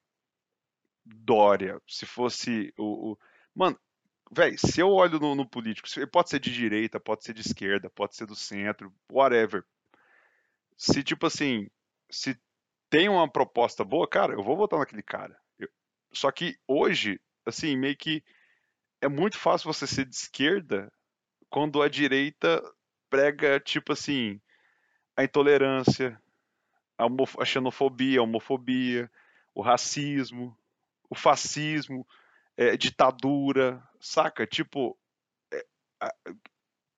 Dória, 1.05 1.81
se 1.87 2.07
fosse 2.07 2.73
o. 2.79 3.13
o... 3.13 3.19
Mano, 3.55 3.79
velho, 4.31 4.59
se 4.59 4.81
eu 4.81 4.89
olho 4.91 5.19
no, 5.19 5.35
no 5.35 5.47
político, 5.47 5.89
pode 6.11 6.31
ser 6.31 6.41
de 6.41 6.53
direita, 6.53 6.99
pode 6.99 7.25
ser 7.25 7.35
de 7.35 7.43
esquerda, 7.43 7.91
pode 7.91 8.17
ser 8.17 8.27
do 8.27 8.35
centro, 8.35 8.95
whatever. 9.11 9.65
Se, 10.77 11.03
tipo 11.03 11.27
assim, 11.27 11.69
se 12.11 12.39
tem 12.89 13.09
uma 13.09 13.31
proposta 13.31 13.85
boa, 13.85 14.09
cara, 14.09 14.33
eu 14.33 14.43
vou 14.43 14.57
votar 14.57 14.79
naquele 14.79 15.03
cara. 15.03 15.39
Eu... 15.59 15.69
Só 16.13 16.31
que 16.31 16.59
hoje, 16.67 17.21
assim, 17.45 17.77
meio 17.77 17.97
que 17.97 18.25
é 19.01 19.09
muito 19.09 19.39
fácil 19.39 19.73
você 19.73 19.87
ser 19.87 20.07
de 20.07 20.15
esquerda 20.15 20.91
quando 21.51 21.83
a 21.83 21.89
direita 21.89 22.63
prega, 23.11 23.61
tipo 23.61 23.93
assim, 23.93 24.41
a 25.17 25.23
intolerância, 25.23 26.21
a, 26.99 27.45
xenofobia, 27.45 28.21
a 28.21 28.23
homofobia, 28.23 29.11
o 29.55 29.63
racismo, 29.63 30.57
o 31.09 31.15
fascismo, 31.15 32.07
é, 32.57 32.77
ditadura, 32.77 33.83
saca? 34.01 34.47
Tipo, 34.47 34.99
é, 35.53 35.65
a, 36.01 36.15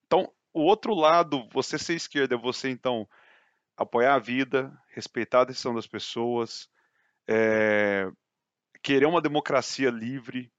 então 0.06 0.32
o 0.52 0.62
outro 0.62 0.94
lado, 0.94 1.48
você 1.52 1.78
ser 1.78 1.94
esquerda, 1.94 2.34
é 2.34 2.38
você 2.38 2.70
então 2.70 3.08
apoiar 3.76 4.14
a 4.14 4.18
vida, 4.18 4.72
respeitar 4.88 5.42
a 5.42 5.44
decisão 5.44 5.74
das 5.74 5.86
pessoas, 5.86 6.68
é, 7.28 8.10
querer 8.82 9.06
uma 9.06 9.20
democracia 9.20 9.90
livre, 9.90 10.50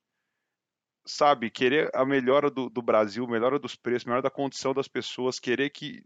sabe? 1.06 1.50
Querer 1.50 1.89
a 1.96 2.06
melhora 2.06 2.51
do, 2.51 2.70
do 2.70 2.82
Brasil, 2.82 3.25
melhora 3.27 3.58
dos 3.58 3.75
preços, 3.75 4.06
melhora 4.06 4.22
da 4.22 4.29
condição 4.29 4.74
das 4.74 4.88
pessoas, 4.88 5.39
querer 5.39 5.70
que 5.70 6.03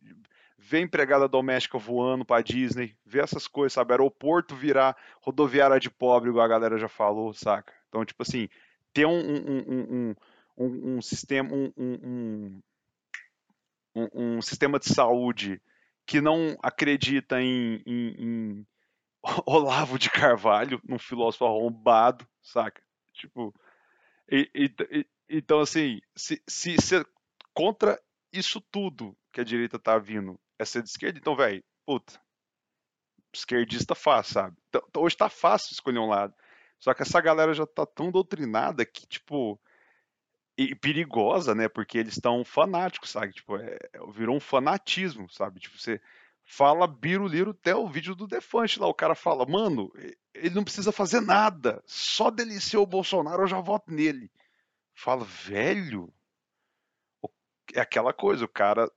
ver 0.63 0.81
empregada 0.81 1.27
doméstica 1.27 1.77
voando 1.77 2.23
para 2.23 2.43
Disney, 2.43 2.95
ver 3.05 3.23
essas 3.23 3.47
coisas, 3.47 3.73
sabe? 3.73 3.93
Aeroporto 3.93 4.55
virar 4.55 4.95
rodoviária 5.21 5.79
de 5.79 5.89
pobre, 5.89 6.29
igual 6.29 6.45
a 6.45 6.49
galera 6.49 6.77
já 6.77 6.87
falou, 6.87 7.33
saca? 7.33 7.73
Então, 7.89 8.05
tipo 8.05 8.21
assim, 8.21 8.47
ter 8.93 9.05
um, 9.05 9.19
um, 9.19 10.15
um, 10.57 10.95
um 10.95 11.01
sistema, 11.01 11.49
um, 13.95 14.41
sistema 14.41 14.79
de 14.79 14.93
saúde 14.93 15.59
que 16.05 16.21
não 16.21 16.55
acredita 16.61 17.41
em, 17.41 17.81
em, 17.85 18.15
em 18.19 18.67
Olavo 19.45 19.97
de 19.97 20.11
Carvalho, 20.11 20.79
num 20.87 20.99
filósofo 20.99 21.45
arrombado, 21.45 22.27
saca? 22.41 22.81
Tipo, 23.13 23.53
e, 24.31 24.49
e, 24.53 25.05
então 25.27 25.59
assim, 25.59 25.99
se, 26.15 26.41
se, 26.47 26.79
se 26.79 27.05
contra 27.53 27.99
isso 28.31 28.61
tudo 28.61 29.17
que 29.31 29.41
a 29.41 29.43
direita 29.43 29.79
tá 29.79 29.97
vindo 29.97 30.39
é 30.61 30.65
ser 30.65 30.83
de 30.83 30.89
esquerda, 30.89 31.17
então, 31.17 31.35
velho, 31.35 31.63
puta, 31.85 32.21
esquerdista 33.33 33.95
faz, 33.95 34.27
sabe? 34.27 34.55
Então, 34.69 34.83
hoje 34.97 35.17
tá 35.17 35.27
fácil 35.27 35.73
escolher 35.73 35.99
um 35.99 36.07
lado. 36.07 36.33
Só 36.79 36.93
que 36.93 37.01
essa 37.01 37.19
galera 37.19 37.53
já 37.53 37.65
tá 37.65 37.85
tão 37.85 38.11
doutrinada 38.11 38.85
que, 38.85 39.07
tipo, 39.07 39.59
e 40.57 40.75
perigosa, 40.75 41.55
né? 41.55 41.67
Porque 41.67 41.97
eles 41.97 42.13
estão 42.13 42.43
fanáticos, 42.45 43.09
sabe? 43.09 43.33
Tipo, 43.33 43.57
é, 43.57 43.77
virou 44.13 44.35
um 44.35 44.39
fanatismo, 44.39 45.29
sabe? 45.29 45.59
Tipo, 45.59 45.79
você 45.79 45.99
fala 46.43 46.87
biruliro 46.87 47.51
até 47.51 47.75
o 47.75 47.87
vídeo 47.87 48.15
do 48.15 48.27
Defante 48.27 48.79
lá. 48.79 48.87
O 48.87 48.93
cara 48.93 49.15
fala, 49.15 49.45
mano, 49.45 49.91
ele 50.33 50.55
não 50.55 50.63
precisa 50.63 50.91
fazer 50.91 51.21
nada. 51.21 51.81
Só 51.85 52.29
dele 52.29 52.59
ser 52.59 52.77
o 52.77 52.85
Bolsonaro 52.85 53.43
eu 53.43 53.47
já 53.47 53.59
voto 53.59 53.91
nele. 53.91 54.31
Fala, 54.93 55.25
velho. 55.25 56.13
É 57.73 57.79
aquela 57.79 58.13
coisa, 58.13 58.45
o 58.45 58.49
cara 58.49 58.91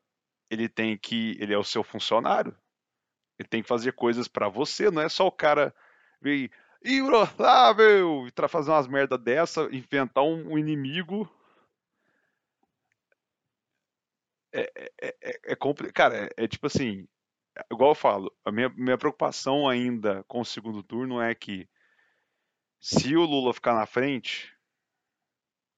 ele 0.50 0.68
tem 0.68 0.96
que. 0.96 1.36
Ele 1.40 1.54
é 1.54 1.58
o 1.58 1.64
seu 1.64 1.82
funcionário. 1.82 2.56
Ele 3.38 3.48
tem 3.48 3.62
que 3.62 3.68
fazer 3.68 3.92
coisas 3.92 4.28
para 4.28 4.48
você, 4.48 4.90
não 4.90 5.02
é 5.02 5.08
só 5.08 5.26
o 5.26 5.32
cara 5.32 5.74
vir 6.20 6.50
irrotável 6.84 8.28
e 8.28 8.48
fazer 8.48 8.70
umas 8.70 8.86
merda 8.86 9.18
dessa, 9.18 9.62
inventar 9.72 10.22
um, 10.22 10.52
um 10.52 10.58
inimigo. 10.58 11.28
É, 14.52 14.70
é, 15.02 15.16
é, 15.22 15.40
é 15.52 15.56
complicado. 15.56 15.94
Cara, 15.94 16.26
é, 16.36 16.44
é 16.44 16.48
tipo 16.48 16.66
assim, 16.66 17.08
igual 17.72 17.90
eu 17.90 17.94
falo, 17.94 18.32
a 18.44 18.52
minha, 18.52 18.68
minha 18.70 18.98
preocupação 18.98 19.68
ainda 19.68 20.22
com 20.24 20.40
o 20.40 20.44
segundo 20.44 20.82
turno 20.82 21.20
é 21.20 21.34
que 21.34 21.68
se 22.80 23.16
o 23.16 23.24
Lula 23.24 23.54
ficar 23.54 23.74
na 23.74 23.86
frente, 23.86 24.54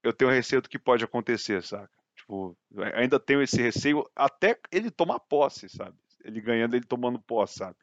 eu 0.02 0.12
tenho 0.12 0.30
receio 0.30 0.60
do 0.60 0.68
que 0.68 0.78
pode 0.78 1.04
acontecer, 1.04 1.62
saca? 1.62 1.95
Tipo, 2.26 2.56
ainda 2.94 3.20
tenho 3.20 3.40
esse 3.40 3.62
receio 3.62 4.04
até 4.14 4.58
ele 4.72 4.90
tomar 4.90 5.20
posse, 5.20 5.68
sabe? 5.68 5.96
Ele 6.24 6.40
ganhando, 6.40 6.74
ele 6.74 6.84
tomando 6.84 7.20
posse, 7.20 7.58
sabe? 7.58 7.76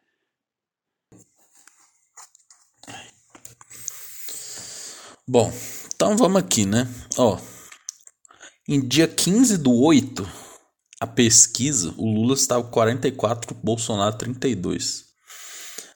Bom, 5.25 5.49
então 5.95 6.17
vamos 6.17 6.43
aqui, 6.43 6.65
né? 6.65 6.85
Ó, 7.17 7.39
em 8.67 8.85
dia 8.85 9.07
15 9.07 9.57
do 9.57 9.73
8, 9.73 10.29
a 10.99 11.07
pesquisa, 11.07 11.93
o 11.97 12.05
Lula 12.05 12.33
estava 12.33 12.61
com 12.63 12.71
44, 12.71 13.55
Bolsonaro 13.55 14.17
32. 14.17 15.05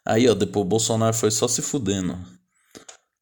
Aí, 0.05 0.29
ó, 0.29 0.33
depois 0.33 0.65
o 0.65 0.69
Bolsonaro 0.69 1.13
foi 1.13 1.31
só 1.31 1.49
se 1.49 1.61
fudendo. 1.61 2.17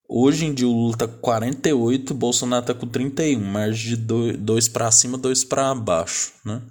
Hoje 0.08 0.46
em 0.46 0.54
dia 0.54 0.68
o 0.68 0.72
Lula 0.72 0.98
tá 0.98 1.08
com 1.08 1.18
48, 1.18 2.12
o 2.12 2.14
Bolsonaro 2.14 2.66
tá 2.66 2.74
com 2.74 2.88
31, 2.88 3.40
margem 3.40 3.96
de 3.96 4.34
2 4.38 4.68
para 4.68 4.92
cima, 4.92 5.18
2 5.18 5.44
para 5.46 5.74
baixo, 5.74 6.34
né? 6.44 6.62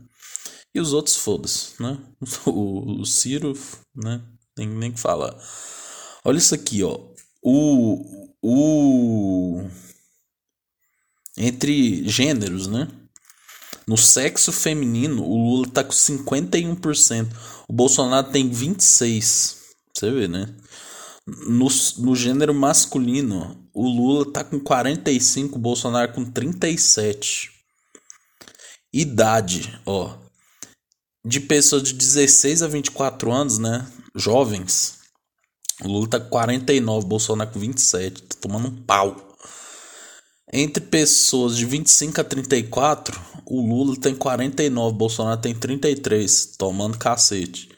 E 0.74 0.80
os 0.80 0.92
outros 0.92 1.16
foda-se, 1.16 1.80
né? 1.80 1.98
O, 2.46 3.00
o 3.00 3.06
Ciro, 3.06 3.52
né? 3.94 4.20
Tem 4.54 4.68
nem 4.68 4.92
que 4.92 5.00
falar. 5.00 5.36
Olha 6.24 6.38
isso 6.38 6.54
aqui, 6.54 6.82
ó. 6.82 6.98
O 7.42 8.24
o 8.42 9.66
entre 11.36 12.06
gêneros, 12.08 12.66
né? 12.66 12.88
No 13.86 13.96
sexo 13.96 14.52
feminino, 14.52 15.22
o 15.22 15.36
Lula 15.36 15.68
tá 15.68 15.82
com 15.82 15.92
51%. 15.92 17.28
O 17.68 17.72
Bolsonaro 17.72 18.30
tem 18.30 18.48
26%. 18.48 19.56
Você 19.94 20.10
vê, 20.10 20.28
né? 20.28 20.54
No, 21.26 21.68
no 21.98 22.14
gênero 22.14 22.52
masculino, 22.52 23.56
o 23.72 23.88
Lula 23.88 24.30
tá 24.30 24.44
com 24.44 24.60
45%, 24.60 25.54
o 25.54 25.58
Bolsonaro 25.58 26.12
com 26.12 26.24
37%. 26.24 27.50
Idade, 28.92 29.80
ó. 29.86 30.16
De 31.26 31.40
pessoas 31.40 31.82
de 31.82 31.94
16 31.94 32.62
a 32.62 32.68
24 32.68 33.32
anos, 33.32 33.58
né? 33.58 33.90
Jovens. 34.14 34.98
O 35.82 35.88
Lula 35.88 36.08
tá 36.08 36.20
com 36.20 36.28
49, 36.28 37.04
o 37.04 37.08
Bolsonaro 37.08 37.50
com 37.50 37.58
27. 37.58 38.22
Tá 38.22 38.36
tomando 38.40 38.68
um 38.68 38.82
pau. 38.82 39.34
Entre 40.52 40.84
pessoas 40.84 41.56
de 41.56 41.64
25 41.64 42.20
a 42.20 42.24
34, 42.24 43.20
o 43.46 43.60
Lula 43.60 43.96
tem 43.96 44.14
49, 44.14 44.96
Bolsonaro 44.96 45.40
tem 45.40 45.54
33, 45.54 46.54
tomando 46.56 46.96
cacete. 46.96 47.70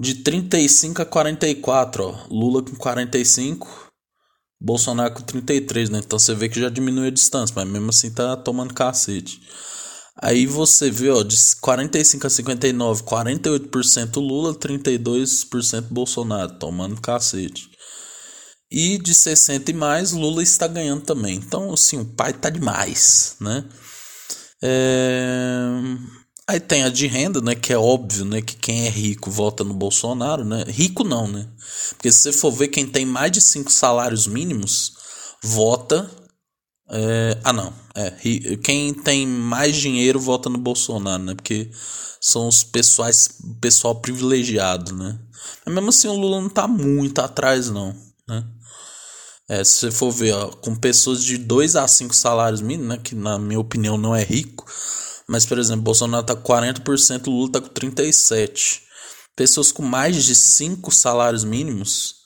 De 0.00 0.14
35 0.14 1.02
a 1.02 1.04
44, 1.04 2.04
ó, 2.04 2.26
Lula 2.30 2.62
com 2.62 2.74
45, 2.74 3.90
Bolsonaro 4.58 5.12
com 5.12 5.20
33, 5.20 5.90
né? 5.90 5.98
Então 5.98 6.18
você 6.18 6.34
vê 6.34 6.48
que 6.48 6.58
já 6.58 6.70
diminui 6.70 7.08
a 7.08 7.10
distância, 7.10 7.52
mas 7.54 7.68
mesmo 7.68 7.90
assim 7.90 8.10
tá 8.10 8.34
tomando 8.34 8.72
cacete. 8.72 9.38
Aí 10.22 10.46
você 10.46 10.90
vê, 10.90 11.10
ó, 11.10 11.22
de 11.22 11.36
45 11.60 12.26
a 12.26 12.30
59, 12.30 13.02
48% 13.02 14.16
Lula, 14.16 14.54
32% 14.54 15.82
Bolsonaro, 15.90 16.58
tomando 16.58 16.98
cacete. 16.98 17.68
E 18.70 18.96
de 18.96 19.14
60 19.14 19.70
e 19.70 19.74
mais, 19.74 20.12
Lula 20.12 20.42
está 20.42 20.66
ganhando 20.66 21.02
também. 21.02 21.36
Então, 21.36 21.74
assim, 21.74 22.00
o 22.00 22.06
pai 22.06 22.32
tá 22.32 22.48
demais, 22.48 23.36
né? 23.38 23.68
É... 24.62 26.19
Aí 26.50 26.58
tem 26.58 26.82
a 26.82 26.88
de 26.88 27.06
renda, 27.06 27.40
né? 27.40 27.54
Que 27.54 27.72
é 27.72 27.78
óbvio, 27.78 28.24
né? 28.24 28.42
Que 28.42 28.56
quem 28.56 28.84
é 28.84 28.88
rico 28.88 29.30
vota 29.30 29.62
no 29.62 29.72
Bolsonaro, 29.72 30.44
né? 30.44 30.64
Rico 30.66 31.04
não, 31.04 31.28
né? 31.28 31.46
Porque 31.90 32.10
se 32.10 32.22
você 32.22 32.32
for 32.32 32.50
ver 32.50 32.66
quem 32.66 32.84
tem 32.84 33.06
mais 33.06 33.30
de 33.30 33.40
cinco 33.40 33.70
salários 33.70 34.26
mínimos, 34.26 34.94
vota. 35.40 36.10
É... 36.90 37.38
Ah, 37.44 37.52
não. 37.52 37.72
É, 37.94 38.10
quem 38.64 38.92
tem 38.92 39.28
mais 39.28 39.76
dinheiro 39.76 40.18
vota 40.18 40.50
no 40.50 40.58
Bolsonaro, 40.58 41.22
né? 41.22 41.36
Porque 41.36 41.70
são 42.20 42.48
os 42.48 42.64
pessoais, 42.64 43.28
pessoal 43.60 43.94
privilegiado, 44.00 44.92
né? 44.92 45.20
Mas 45.64 45.72
mesmo 45.72 45.90
assim 45.90 46.08
o 46.08 46.14
Lula 46.14 46.40
não 46.40 46.48
tá 46.48 46.66
muito 46.66 47.20
atrás, 47.20 47.70
não, 47.70 47.94
né? 48.28 48.44
É, 49.48 49.62
se 49.62 49.78
você 49.78 49.90
for 49.92 50.10
ver, 50.10 50.32
ó, 50.32 50.48
com 50.48 50.74
pessoas 50.74 51.22
de 51.22 51.38
2 51.38 51.76
a 51.76 51.86
5 51.86 52.12
salários 52.12 52.60
mínimos, 52.60 52.88
né, 52.88 53.00
que 53.02 53.14
na 53.14 53.38
minha 53.38 53.58
opinião 53.58 53.96
não 53.96 54.14
é 54.14 54.22
rico, 54.22 54.64
mas 55.30 55.46
por 55.46 55.60
exemplo, 55.60 55.82
Bolsonaro 55.82 56.26
tá 56.26 56.34
com 56.34 56.42
40%, 56.42 57.28
Lula 57.28 57.52
tá 57.52 57.60
com 57.60 57.68
37. 57.68 58.82
Pessoas 59.36 59.70
com 59.70 59.80
mais 59.80 60.24
de 60.24 60.34
5 60.34 60.90
salários 60.90 61.44
mínimos, 61.44 62.16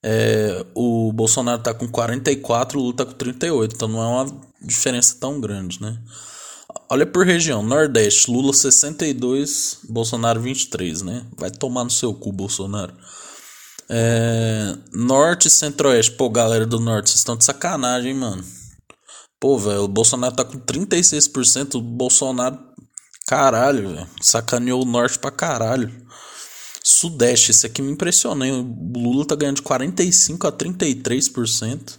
é, 0.00 0.64
o 0.72 1.12
Bolsonaro 1.12 1.60
tá 1.60 1.74
com 1.74 1.88
44, 1.88 2.78
o 2.78 2.82
Lula 2.82 2.96
tá 2.98 3.04
com 3.04 3.14
38, 3.14 3.74
então 3.74 3.88
não 3.88 4.00
é 4.00 4.06
uma 4.06 4.40
diferença 4.62 5.16
tão 5.18 5.40
grande, 5.40 5.82
né? 5.82 5.98
Olha 6.88 7.04
por 7.04 7.26
região, 7.26 7.64
Nordeste, 7.64 8.30
Lula 8.30 8.52
62, 8.52 9.80
Bolsonaro 9.88 10.40
23, 10.40 11.02
né? 11.02 11.26
Vai 11.36 11.50
tomar 11.50 11.82
no 11.82 11.90
seu 11.90 12.14
cu, 12.14 12.30
Bolsonaro. 12.30 12.94
É, 13.90 14.76
norte 14.92 15.48
e 15.48 15.50
Centro-Oeste. 15.50 16.12
Pô, 16.12 16.30
galera 16.30 16.64
do 16.64 16.78
Norte, 16.78 17.10
vocês 17.10 17.18
estão 17.18 17.36
de 17.36 17.44
sacanagem, 17.44 18.14
mano. 18.14 18.44
Pô, 19.38 19.58
velho, 19.58 19.82
o 19.82 19.88
Bolsonaro 19.88 20.34
tá 20.34 20.44
com 20.44 20.58
36%. 20.58 21.74
O 21.74 21.80
Bolsonaro, 21.80 22.58
caralho, 23.26 23.94
velho. 23.94 24.08
Sacaneou 24.20 24.82
o 24.82 24.86
Norte 24.86 25.18
pra 25.18 25.30
caralho. 25.30 25.92
Sudeste, 26.82 27.50
esse 27.50 27.66
aqui 27.66 27.82
me 27.82 27.92
impressionou. 27.92 28.48
O 28.48 28.98
Lula 28.98 29.26
tá 29.26 29.34
ganhando 29.34 29.56
de 29.56 29.62
45% 29.62 30.46
a 30.46 30.52
33%. 30.52 31.98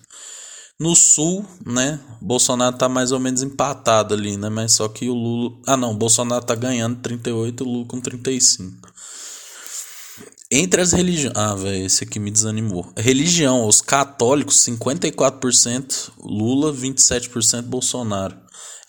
No 0.79 0.95
Sul, 0.95 1.45
né? 1.65 1.99
Bolsonaro 2.21 2.77
tá 2.77 2.87
mais 2.87 3.11
ou 3.11 3.19
menos 3.19 3.41
empatado 3.41 4.13
ali, 4.13 4.37
né? 4.37 4.47
Mas 4.47 4.73
só 4.73 4.87
que 4.87 5.09
o 5.09 5.13
Lula. 5.13 5.57
Ah, 5.65 5.75
não. 5.75 5.91
O 5.91 5.97
Bolsonaro 5.97 6.45
tá 6.45 6.55
ganhando 6.55 7.01
38%, 7.01 7.61
o 7.61 7.63
Lula 7.63 7.85
com 7.87 7.99
35%. 7.99 8.73
Entre 10.49 10.81
as 10.81 10.93
religiões. 10.93 11.35
Ah, 11.35 11.53
velho, 11.55 11.85
esse 11.85 12.05
aqui 12.05 12.19
me 12.19 12.31
desanimou. 12.31 12.91
Religião, 12.97 13.67
os 13.67 13.81
católicos, 13.81 14.63
54%, 14.65 16.11
Lula, 16.19 16.73
27% 16.73 17.63
Bolsonaro. 17.63 18.37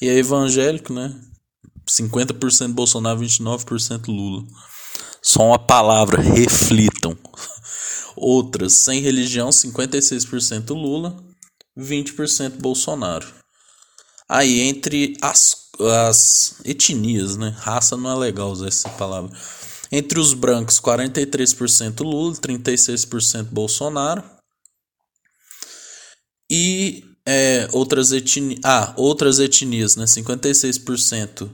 E 0.01 0.09
a 0.09 0.15
evangélico, 0.15 0.93
né? 0.93 1.13
50% 1.89 2.73
Bolsonaro, 2.73 3.21
29% 3.21 4.07
Lula. 4.07 4.45
Só 5.21 5.47
uma 5.49 5.59
palavra, 5.59 6.23
reflitam. 6.23 7.19
Outras, 8.17 8.75
sem 8.75 9.01
religião, 9.01 9.49
56% 9.49 10.71
Lula, 10.71 11.17
20% 11.77 12.61
Bolsonaro. 12.61 13.27
Aí, 14.29 14.61
entre 14.61 15.17
as, 15.21 15.57
as 15.81 16.55
etnias, 16.65 17.37
né? 17.37 17.55
Raça 17.59 17.97
não 17.97 18.11
é 18.11 18.15
legal 18.15 18.51
usar 18.51 18.69
essa 18.69 18.89
palavra. 18.91 19.31
Entre 19.91 20.21
os 20.21 20.35
brancos, 20.35 20.81
43% 20.81 22.01
Lula, 22.01 22.35
36% 22.35 23.45
Bolsonaro. 23.45 24.23
E 26.51 27.05
é, 27.27 27.69
outras, 27.73 28.13
etni 28.13 28.59
ah, 28.65 28.95
outras 28.97 29.39
etnias, 29.39 29.97
né? 29.97 30.05
56% 30.05 31.51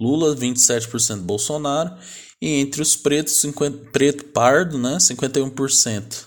Lula, 0.00 0.34
27% 0.34 1.20
Bolsonaro. 1.20 1.96
E 2.40 2.60
entre 2.60 2.82
os 2.82 2.96
pretos, 2.96 3.34
50, 3.40 3.90
preto 3.90 4.24
pardo, 4.26 4.78
né? 4.78 4.96
51%. 4.98 6.26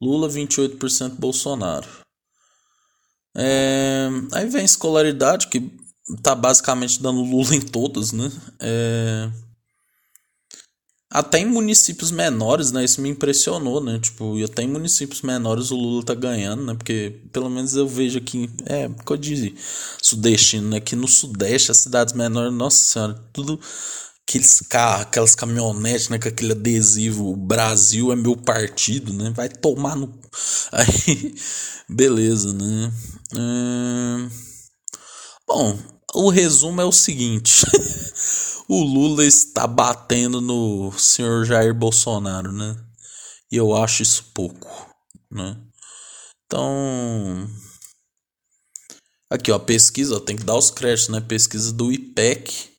Lula, 0.00 0.28
28% 0.28 1.16
Bolsonaro. 1.16 1.88
É, 3.36 4.08
aí 4.32 4.48
vem 4.48 4.62
a 4.62 4.64
escolaridade, 4.64 5.48
que 5.48 5.70
tá 6.22 6.34
basicamente 6.34 7.02
dando 7.02 7.22
Lula 7.22 7.54
em 7.54 7.60
todas, 7.60 8.12
né? 8.12 8.30
É, 8.58 9.30
até 11.10 11.40
em 11.40 11.46
municípios 11.46 12.12
menores, 12.12 12.70
né? 12.70 12.84
Isso 12.84 13.00
me 13.00 13.08
impressionou, 13.08 13.82
né? 13.82 13.98
Tipo, 13.98 14.38
e 14.38 14.44
até 14.44 14.62
em 14.62 14.68
municípios 14.68 15.22
menores 15.22 15.72
o 15.72 15.76
Lula 15.76 16.04
tá 16.04 16.14
ganhando, 16.14 16.64
né? 16.64 16.74
Porque 16.74 17.20
pelo 17.32 17.50
menos 17.50 17.74
eu 17.74 17.88
vejo 17.88 18.18
aqui, 18.18 18.48
é, 18.66 18.88
que 18.88 19.12
eu 19.12 19.16
disse, 19.16 19.54
sudestino, 20.00 20.68
né? 20.68 20.76
Aqui 20.76 20.94
no 20.94 21.08
sudeste, 21.08 21.72
as 21.72 21.78
cidades 21.78 22.14
menores, 22.14 22.52
nossa 22.52 22.78
senhora, 22.78 23.20
tudo 23.32 23.58
aqueles 24.22 24.60
carros, 24.60 25.02
aquelas 25.02 25.34
caminhonetes, 25.34 26.08
né? 26.08 26.18
Com 26.18 26.28
aquele 26.28 26.52
adesivo, 26.52 27.34
Brasil 27.36 28.12
é 28.12 28.16
meu 28.16 28.36
partido, 28.36 29.12
né? 29.12 29.32
Vai 29.34 29.48
tomar 29.48 29.96
no. 29.96 30.14
Aí, 30.70 31.34
beleza, 31.88 32.52
né? 32.52 32.92
Hum... 33.36 34.28
Bom, 35.46 35.76
o 36.14 36.30
resumo 36.30 36.80
é 36.80 36.84
o 36.84 36.92
seguinte: 36.92 37.64
o 38.68 38.82
Lula 38.82 39.24
está 39.24 39.66
batendo 39.66 40.40
no 40.40 40.92
senhor 40.92 41.44
Jair 41.44 41.74
Bolsonaro, 41.74 42.52
né? 42.52 42.76
E 43.50 43.56
eu 43.56 43.74
acho 43.74 44.02
isso 44.02 44.30
pouco, 44.34 44.68
né? 45.30 45.56
Então, 46.46 47.48
aqui 49.30 49.52
ó, 49.52 49.58
pesquisa, 49.58 50.20
tem 50.20 50.36
que 50.36 50.44
dar 50.44 50.56
os 50.56 50.70
créditos, 50.70 51.08
né? 51.08 51.20
Pesquisa 51.20 51.72
do 51.72 51.92
IPEC, 51.92 52.70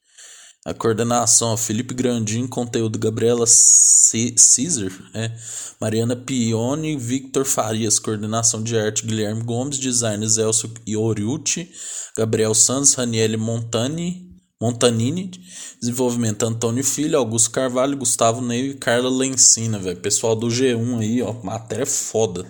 a 0.64 0.74
coordenação, 0.74 1.58
Felipe 1.58 1.94
Grandin, 1.94 2.46
conteúdo 2.46 3.00
Gabriela 3.00 3.46
Caesar, 3.46 4.92
é, 5.14 5.32
Mariana 5.80 6.16
Pione, 6.16 6.96
Victor 6.96 7.46
Farias, 7.46 7.98
coordenação 7.98 8.62
de 8.62 8.78
arte 8.78 9.06
Guilherme 9.06 9.42
Gomes, 9.44 9.80
design 9.80 10.28
Zelso 10.28 10.72
Ioriucci, 10.88 11.72
Gabriel 12.16 12.54
Santos, 12.54 12.94
Raniele 12.94 13.38
Montani, 13.38 14.30
Montanini, 14.62 15.32
desenvolvimento 15.80 16.46
Antônio 16.46 16.84
Filho, 16.84 17.18
Augusto 17.18 17.50
Carvalho, 17.50 17.98
Gustavo 17.98 18.42
Ney 18.42 18.70
e 18.70 18.74
Carla 18.76 19.10
Lencina, 19.10 19.80
velho. 19.80 20.00
Pessoal 20.00 20.36
do 20.36 20.48
G1 20.48 21.00
aí, 21.00 21.22
ó, 21.24 21.34
matéria 21.42 21.88
foda. 21.88 22.46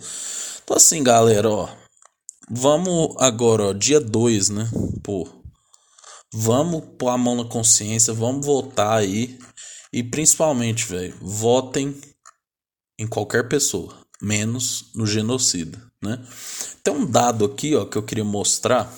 Então 0.62 0.76
assim, 0.76 1.02
galera, 1.02 1.50
ó, 1.50 1.70
vamos 2.50 3.16
agora, 3.18 3.68
ó, 3.68 3.74
dia 3.74 4.02
2, 4.02 4.50
né? 4.50 4.70
Pô, 5.02 5.41
vamos 6.34 6.84
pôr 6.98 7.10
a 7.10 7.18
mão 7.18 7.36
na 7.36 7.46
consciência, 7.46 8.14
vamos 8.14 8.46
votar 8.46 8.98
aí 8.98 9.38
e 9.92 10.02
principalmente, 10.02 10.86
velho, 10.86 11.16
votem 11.22 12.00
em 12.98 13.08
qualquer 13.08 13.50
pessoa, 13.50 13.98
menos 14.22 14.92
no 14.96 15.06
genocida, 15.06 15.82
né? 16.02 16.24
Tem 16.84 16.94
um 16.94 17.06
dado 17.06 17.46
aqui, 17.46 17.76
ó, 17.76 17.86
que 17.86 17.98
eu 17.98 18.04
queria 18.04 18.24
mostrar. 18.24 18.92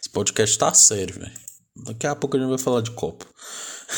Esse 0.00 0.10
podcast 0.10 0.58
tá 0.58 0.74
sério, 0.74 1.14
velho. 1.14 1.32
Daqui 1.84 2.06
a 2.06 2.14
pouco 2.14 2.36
a 2.36 2.40
gente 2.40 2.48
vai 2.48 2.58
falar 2.58 2.80
de 2.80 2.90
Copa. 2.90 3.26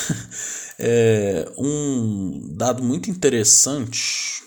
é, 0.78 1.50
um 1.56 2.54
dado 2.56 2.82
muito 2.82 3.10
interessante 3.10 4.42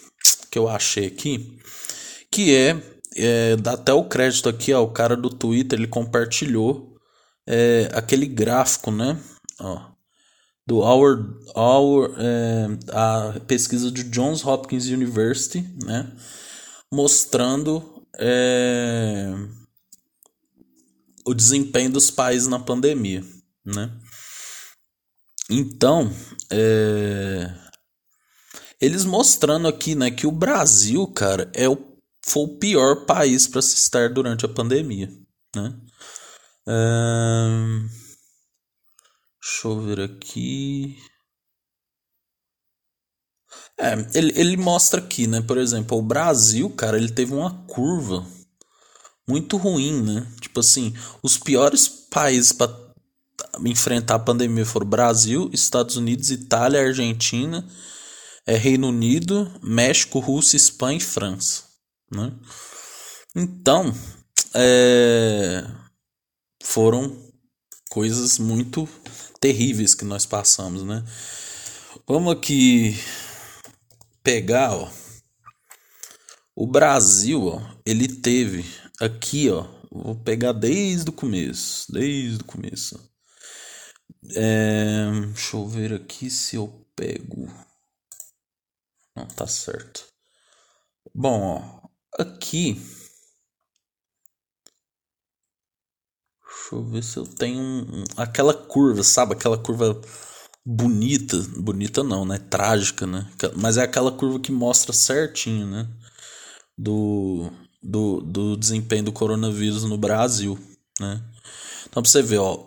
que 0.49 0.59
eu 0.59 0.67
achei 0.67 1.07
aqui, 1.07 1.57
que 2.29 2.55
é, 2.55 2.81
é 3.15 3.55
dá 3.55 3.73
até 3.73 3.93
o 3.93 4.05
crédito 4.05 4.47
aqui, 4.47 4.73
ó, 4.73 4.83
o 4.83 4.91
cara 4.91 5.15
do 5.15 5.29
Twitter, 5.29 5.79
ele 5.79 5.87
compartilhou 5.87 6.90
é, 7.51 7.91
aquele 7.93 8.25
gráfico, 8.25 8.89
né? 8.91 9.21
Ó, 9.59 9.91
do 10.65 10.77
Our, 10.77 11.37
Our 11.53 12.15
é, 12.17 12.67
a 12.93 13.39
pesquisa 13.41 13.91
de 13.91 14.05
Johns 14.05 14.45
Hopkins 14.45 14.85
University, 14.85 15.67
né? 15.83 16.09
Mostrando 16.89 18.05
é, 18.17 19.33
o 21.25 21.33
desempenho 21.33 21.91
dos 21.91 22.09
países 22.09 22.47
na 22.47 22.59
pandemia, 22.59 23.21
né? 23.65 23.91
Então, 25.49 26.09
é... 26.49 27.53
eles 28.79 29.03
mostrando 29.03 29.67
aqui, 29.67 29.95
né, 29.95 30.09
que 30.09 30.25
o 30.25 30.31
Brasil, 30.31 31.05
cara, 31.07 31.51
é 31.53 31.67
o 31.67 31.91
foi 32.23 32.43
o 32.43 32.57
pior 32.59 33.05
país 33.05 33.47
para 33.47 33.61
se 33.61 33.75
estar 33.75 34.13
durante 34.13 34.45
a 34.45 34.49
pandemia, 34.49 35.11
né? 35.55 35.75
É... 36.67 38.01
Deixa 39.41 39.67
eu 39.67 39.81
ver 39.81 40.01
aqui. 40.01 40.97
É, 43.77 43.93
ele, 44.13 44.31
ele 44.39 44.57
mostra 44.57 45.01
aqui, 45.01 45.25
né? 45.27 45.41
Por 45.41 45.57
exemplo, 45.57 45.97
o 45.97 46.01
Brasil, 46.01 46.69
cara, 46.69 46.97
ele 46.97 47.09
teve 47.11 47.33
uma 47.33 47.65
curva 47.65 48.25
muito 49.27 49.57
ruim, 49.57 50.01
né? 50.03 50.27
Tipo 50.39 50.59
assim, 50.59 50.93
os 51.23 51.37
piores 51.37 51.87
países 51.87 52.51
para 52.51 52.69
enfrentar 53.65 54.15
a 54.15 54.19
pandemia 54.19 54.65
foram 54.65 54.87
Brasil, 54.87 55.49
Estados 55.53 55.95
Unidos, 55.95 56.29
Itália, 56.29 56.81
Argentina, 56.81 57.67
é, 58.45 58.55
Reino 58.55 58.89
Unido, 58.89 59.51
México, 59.63 60.19
Rússia, 60.19 60.57
Espanha 60.57 60.97
e 60.97 61.01
França, 61.01 61.63
né? 62.11 62.31
Então, 63.35 63.93
é, 64.53 65.65
foram 66.63 67.31
coisas 67.89 68.39
muito 68.39 68.87
terríveis 69.39 69.93
que 69.93 70.05
nós 70.05 70.25
passamos, 70.25 70.83
né? 70.83 71.03
Vamos 72.07 72.33
aqui 72.33 72.95
pegar, 74.23 74.73
ó. 74.73 74.89
O 76.55 76.67
Brasil, 76.67 77.47
ó, 77.47 77.61
ele 77.85 78.07
teve 78.07 78.65
aqui, 78.99 79.49
ó, 79.49 79.67
vou 79.91 80.15
pegar 80.15 80.53
desde 80.53 81.09
o 81.09 81.13
começo, 81.13 81.91
desde 81.91 82.41
o 82.41 82.45
começo. 82.45 82.99
É, 84.35 85.09
deixa 85.33 85.57
eu 85.57 85.67
ver 85.67 85.93
aqui 85.93 86.29
se 86.29 86.55
eu 86.55 86.85
pego. 86.95 87.47
Não, 89.15 89.27
tá 89.27 89.47
certo. 89.47 90.05
Bom, 91.13 91.41
ó, 91.41 92.21
aqui. 92.21 92.79
Deixa 96.71 96.75
eu 96.75 96.83
ver 96.83 97.03
se 97.03 97.17
eu 97.17 97.25
tenho 97.25 97.59
um, 97.59 98.03
aquela 98.15 98.53
curva, 98.53 99.03
sabe? 99.03 99.33
Aquela 99.33 99.57
curva 99.57 99.99
bonita. 100.65 101.37
Bonita 101.57 102.01
não, 102.01 102.23
né? 102.23 102.37
Trágica, 102.37 103.05
né? 103.05 103.29
Mas 103.57 103.75
é 103.77 103.83
aquela 103.83 104.09
curva 104.11 104.39
que 104.39 104.53
mostra 104.53 104.93
certinho, 104.93 105.67
né? 105.67 105.85
Do, 106.77 107.51
do, 107.83 108.21
do 108.21 108.55
desempenho 108.55 109.03
do 109.03 109.11
coronavírus 109.11 109.83
no 109.83 109.97
Brasil, 109.97 110.57
né? 110.99 111.21
Então, 111.89 112.01
pra 112.01 112.09
você 112.09 112.21
ver, 112.21 112.37
ó, 112.37 112.63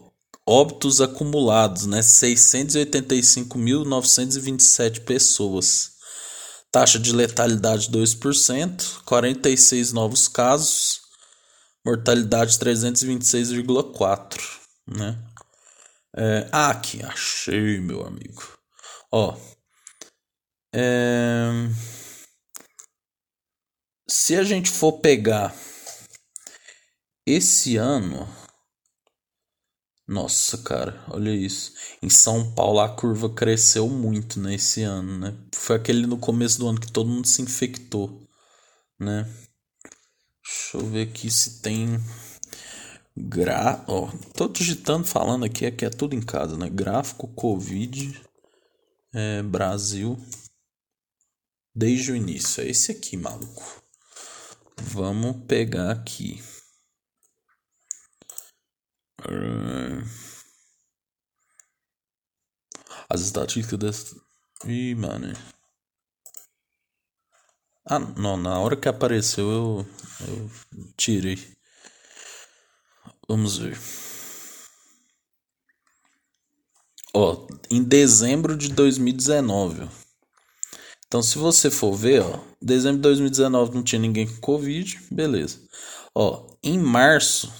óbitos 0.47 1.01
acumulados, 1.01 1.87
né? 1.87 2.01
685.927 2.01 5.01
pessoas. 5.01 5.95
Taxa 6.71 6.99
de 6.99 7.11
letalidade 7.13 7.91
2%, 7.91 9.01
46 9.05 9.93
novos 9.93 10.29
casos, 10.29 11.04
mortalidade 11.85 12.59
326,4, 12.59 14.41
né? 14.87 15.23
É, 16.17 16.49
ah, 16.53 16.71
aqui, 16.71 17.03
achei, 17.03 17.81
meu 17.81 18.07
amigo. 18.07 18.43
Ó, 19.11 19.37
é, 20.75 21.51
se 24.09 24.37
a 24.37 24.43
gente 24.43 24.71
for 24.71 25.01
pegar 25.01 25.55
esse 27.27 27.77
ano, 27.77 28.29
nossa, 30.07 30.59
cara, 30.59 31.03
olha 31.09 31.31
isso. 31.31 31.73
Em 32.03 32.11
São 32.11 32.55
Paulo 32.55 32.81
a 32.81 32.89
curva 32.95 33.33
cresceu 33.33 33.89
muito 33.89 34.39
nesse 34.39 34.83
ano, 34.83 35.19
né? 35.19 35.35
Foi 35.55 35.77
aquele 35.77 36.07
no 36.07 36.19
começo 36.19 36.59
do 36.59 36.69
ano 36.69 36.81
que 36.81 36.93
todo 36.93 37.09
mundo 37.09 37.27
se 37.27 37.41
infectou, 37.41 38.29
né? 38.99 39.27
Deixa 40.45 40.77
eu 40.77 40.87
ver 40.87 41.09
aqui 41.09 41.31
se 41.31 41.63
tem 41.63 41.99
gra, 43.17 43.85
ó, 43.89 44.11
tô 44.35 44.49
digitando 44.49 45.07
falando 45.07 45.45
aqui, 45.45 45.65
aqui 45.65 45.85
é 45.85 45.91
tudo 45.91 46.15
em 46.15 46.21
casa, 46.21 46.57
né? 46.57 46.69
Gráfico 46.69 47.29
Covid 47.29 48.23
é, 49.15 49.43
Brasil 49.43 50.19
desde 51.75 52.13
o 52.13 52.17
início. 52.17 52.63
É 52.63 52.69
esse 52.69 52.93
aqui, 52.93 53.17
maluco. 53.17 53.83
Vamos 54.79 55.45
pegar 55.47 55.91
aqui. 55.91 56.43
As 63.09 63.21
estatísticas 63.21 63.79
dessa. 63.79 64.17
Ih, 64.67 64.95
mano. 64.95 65.33
Ah, 67.87 67.99
não, 67.99 68.37
na 68.37 68.59
hora 68.59 68.77
que 68.77 68.89
apareceu 68.89 69.51
eu, 69.51 69.87
eu 70.27 70.51
tirei. 70.97 71.39
Vamos 73.29 73.59
ver. 73.59 73.79
Ó, 77.15 77.47
em 77.71 77.83
dezembro 77.83 78.57
de 78.57 78.71
2019. 78.71 79.89
Então, 81.07 81.23
se 81.23 81.39
você 81.39 81.71
for 81.71 81.95
ver, 81.95 82.23
ó, 82.23 82.41
dezembro 82.61 82.97
de 82.97 83.03
2019 83.03 83.75
não 83.75 83.83
tinha 83.83 84.01
ninguém 84.01 84.27
com 84.27 84.41
Covid, 84.41 84.99
beleza. 85.11 85.61
Ó, 86.15 86.57
em 86.63 86.79
março 86.79 87.53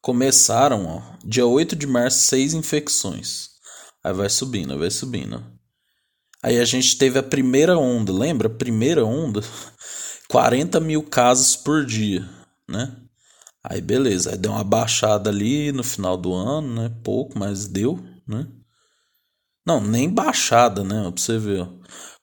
começaram, 0.00 0.86
ó, 0.86 1.18
dia 1.24 1.46
8 1.46 1.76
de 1.76 1.86
março, 1.86 2.26
seis 2.26 2.54
infecções. 2.54 3.50
Aí 4.02 4.12
vai 4.12 4.30
subindo, 4.30 4.78
vai 4.78 4.90
subindo. 4.90 5.53
Aí 6.44 6.60
a 6.60 6.64
gente 6.66 6.98
teve 6.98 7.18
a 7.18 7.22
primeira 7.22 7.78
onda, 7.78 8.12
lembra? 8.12 8.50
Primeira 8.50 9.02
onda, 9.02 9.40
40 10.28 10.78
mil 10.78 11.02
casos 11.02 11.56
por 11.56 11.86
dia, 11.86 12.28
né? 12.68 12.94
Aí 13.64 13.80
beleza, 13.80 14.32
aí 14.32 14.36
deu 14.36 14.52
uma 14.52 14.62
baixada 14.62 15.30
ali 15.30 15.72
no 15.72 15.82
final 15.82 16.18
do 16.18 16.34
ano, 16.34 16.82
né? 16.82 16.94
Pouco, 17.02 17.38
mas 17.38 17.66
deu, 17.66 17.98
né? 18.28 18.46
Não, 19.66 19.80
nem 19.80 20.12
baixada, 20.12 20.84
né? 20.84 21.10
Pra 21.10 21.22
você 21.22 21.38
ver. 21.38 21.66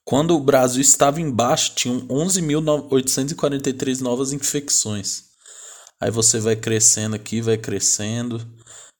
Quando 0.04 0.36
o 0.36 0.40
Brasil 0.40 0.80
estava 0.80 1.20
embaixo, 1.20 1.74
tinham 1.74 2.06
11.843 2.06 3.98
novas 4.02 4.32
infecções. 4.32 5.24
Aí 6.00 6.12
você 6.12 6.38
vai 6.38 6.54
crescendo 6.54 7.16
aqui, 7.16 7.40
vai 7.40 7.58
crescendo, 7.58 8.40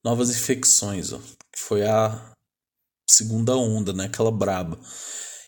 novas 0.04 0.30
infecções, 0.30 1.12
ó, 1.12 1.18
que 1.18 1.60
foi 1.60 1.84
a 1.84 2.32
segunda 3.10 3.56
onda, 3.56 3.92
né, 3.94 4.06
aquela 4.06 4.32
braba. 4.32 4.78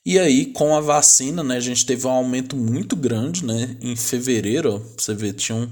E 0.06 0.18
aí, 0.18 0.54
com 0.54 0.76
a 0.76 0.80
vacina, 0.80 1.44
né, 1.44 1.58
a 1.58 1.60
gente 1.60 1.86
teve 1.86 2.08
um 2.08 2.12
aumento 2.12 2.56
muito 2.56 2.96
grande, 2.96 3.46
né? 3.46 3.78
Em 3.82 3.94
fevereiro, 3.96 4.76
ó, 4.76 4.80
você 4.98 5.14
vê, 5.14 5.34
tinha 5.34 5.58
um, 5.58 5.70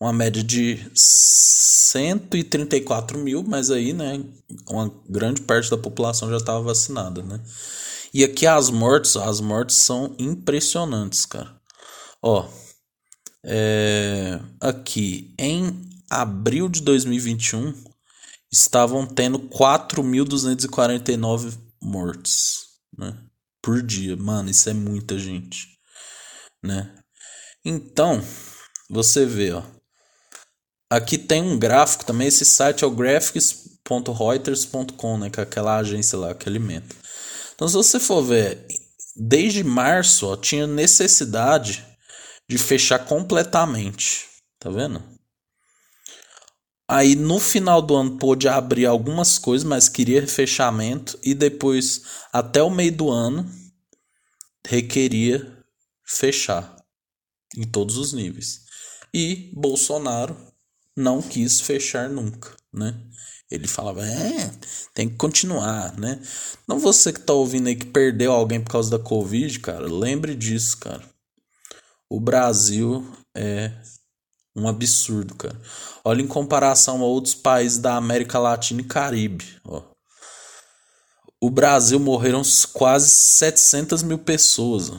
uma 0.00 0.14
média 0.14 0.42
de 0.42 0.90
134 0.94 3.18
mil, 3.18 3.44
mas 3.46 3.70
aí, 3.70 3.92
né, 3.92 4.24
uma 4.68 4.90
grande 5.08 5.42
parte 5.42 5.70
da 5.70 5.76
população 5.76 6.30
já 6.30 6.38
estava 6.38 6.62
vacinada, 6.62 7.22
né? 7.22 7.38
E 8.16 8.24
aqui 8.24 8.46
as 8.46 8.70
mortes, 8.70 9.14
as 9.14 9.42
mortes 9.42 9.76
são 9.76 10.16
impressionantes, 10.18 11.26
cara. 11.26 11.54
Ó, 12.22 12.48
é, 13.44 14.40
aqui 14.58 15.34
em 15.38 15.86
abril 16.08 16.70
de 16.70 16.80
2021 16.80 17.74
estavam 18.50 19.06
tendo 19.06 19.38
4.249 19.38 21.58
mortes, 21.82 22.78
né? 22.96 23.14
Por 23.60 23.82
dia. 23.82 24.16
Mano, 24.16 24.48
isso 24.48 24.70
é 24.70 24.72
muita 24.72 25.18
gente, 25.18 25.68
né? 26.64 26.90
Então, 27.62 28.24
você 28.88 29.26
vê, 29.26 29.52
ó. 29.52 29.62
Aqui 30.90 31.18
tem 31.18 31.42
um 31.42 31.58
gráfico 31.58 32.06
também, 32.06 32.28
esse 32.28 32.46
site 32.46 32.82
é 32.82 32.86
o 32.86 32.90
graphics.reuters.com, 32.90 35.18
né, 35.18 35.28
que 35.28 35.38
é 35.38 35.42
aquela 35.42 35.76
agência 35.76 36.16
lá 36.16 36.34
que 36.34 36.48
alimenta. 36.48 36.96
Então, 37.56 37.66
se 37.66 37.74
você 37.74 37.98
for 37.98 38.22
ver, 38.22 38.66
desde 39.16 39.64
março, 39.64 40.26
ó, 40.26 40.36
tinha 40.36 40.66
necessidade 40.66 41.82
de 42.46 42.58
fechar 42.58 42.98
completamente. 43.06 44.28
Tá 44.60 44.68
vendo? 44.70 45.02
Aí 46.88 47.16
no 47.16 47.40
final 47.40 47.80
do 47.80 47.96
ano 47.96 48.18
pôde 48.18 48.46
abrir 48.46 48.84
algumas 48.84 49.38
coisas, 49.38 49.66
mas 49.66 49.88
queria 49.88 50.26
fechamento. 50.28 51.18
E 51.22 51.34
depois, 51.34 52.02
até 52.30 52.62
o 52.62 52.70
meio 52.70 52.92
do 52.92 53.10
ano, 53.10 53.50
requeria 54.66 55.64
fechar 56.04 56.76
em 57.56 57.64
todos 57.64 57.96
os 57.96 58.12
níveis. 58.12 58.66
E 59.14 59.50
Bolsonaro 59.54 60.36
não 60.94 61.22
quis 61.22 61.58
fechar 61.60 62.08
nunca, 62.08 62.54
né? 62.70 62.94
Ele 63.50 63.68
falava, 63.68 64.06
é, 64.06 64.50
tem 64.92 65.08
que 65.08 65.16
continuar, 65.16 65.96
né? 65.96 66.20
Não 66.66 66.78
você 66.78 67.12
que 67.12 67.20
tá 67.20 67.32
ouvindo 67.32 67.68
aí 67.68 67.76
que 67.76 67.86
perdeu 67.86 68.32
alguém 68.32 68.60
por 68.60 68.72
causa 68.72 68.90
da 68.90 68.98
Covid, 68.98 69.60
cara, 69.60 69.86
lembre 69.86 70.34
disso, 70.34 70.76
cara 70.78 71.16
o 72.08 72.20
Brasil 72.20 73.06
é 73.36 73.72
um 74.54 74.68
absurdo, 74.68 75.34
cara. 75.34 75.60
Olha 76.04 76.22
em 76.22 76.26
comparação 76.26 77.02
a 77.02 77.04
outros 77.04 77.34
países 77.34 77.78
da 77.78 77.96
América 77.96 78.38
Latina 78.38 78.80
e 78.80 78.84
Caribe. 78.84 79.60
Ó. 79.64 79.82
O 81.40 81.50
Brasil 81.50 82.00
morreram 82.00 82.42
quase 82.72 83.10
700 83.10 84.02
mil 84.02 84.18
pessoas. 84.18 84.90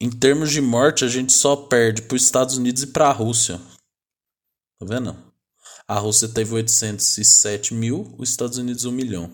Em 0.00 0.10
termos 0.10 0.50
de 0.50 0.60
morte, 0.60 1.04
a 1.04 1.08
gente 1.08 1.32
só 1.32 1.56
perde 1.56 2.02
para 2.02 2.16
os 2.16 2.22
Estados 2.22 2.56
Unidos 2.56 2.82
e 2.82 2.88
para 2.88 3.08
a 3.08 3.12
Rússia. 3.12 3.58
Tá 4.78 4.86
vendo? 4.86 5.29
A 5.90 5.98
Rússia 5.98 6.28
teve 6.28 6.54
807 6.54 7.74
mil, 7.74 8.14
os 8.16 8.30
Estados 8.30 8.58
Unidos 8.58 8.84
1 8.84 8.92
milhão. 8.92 9.28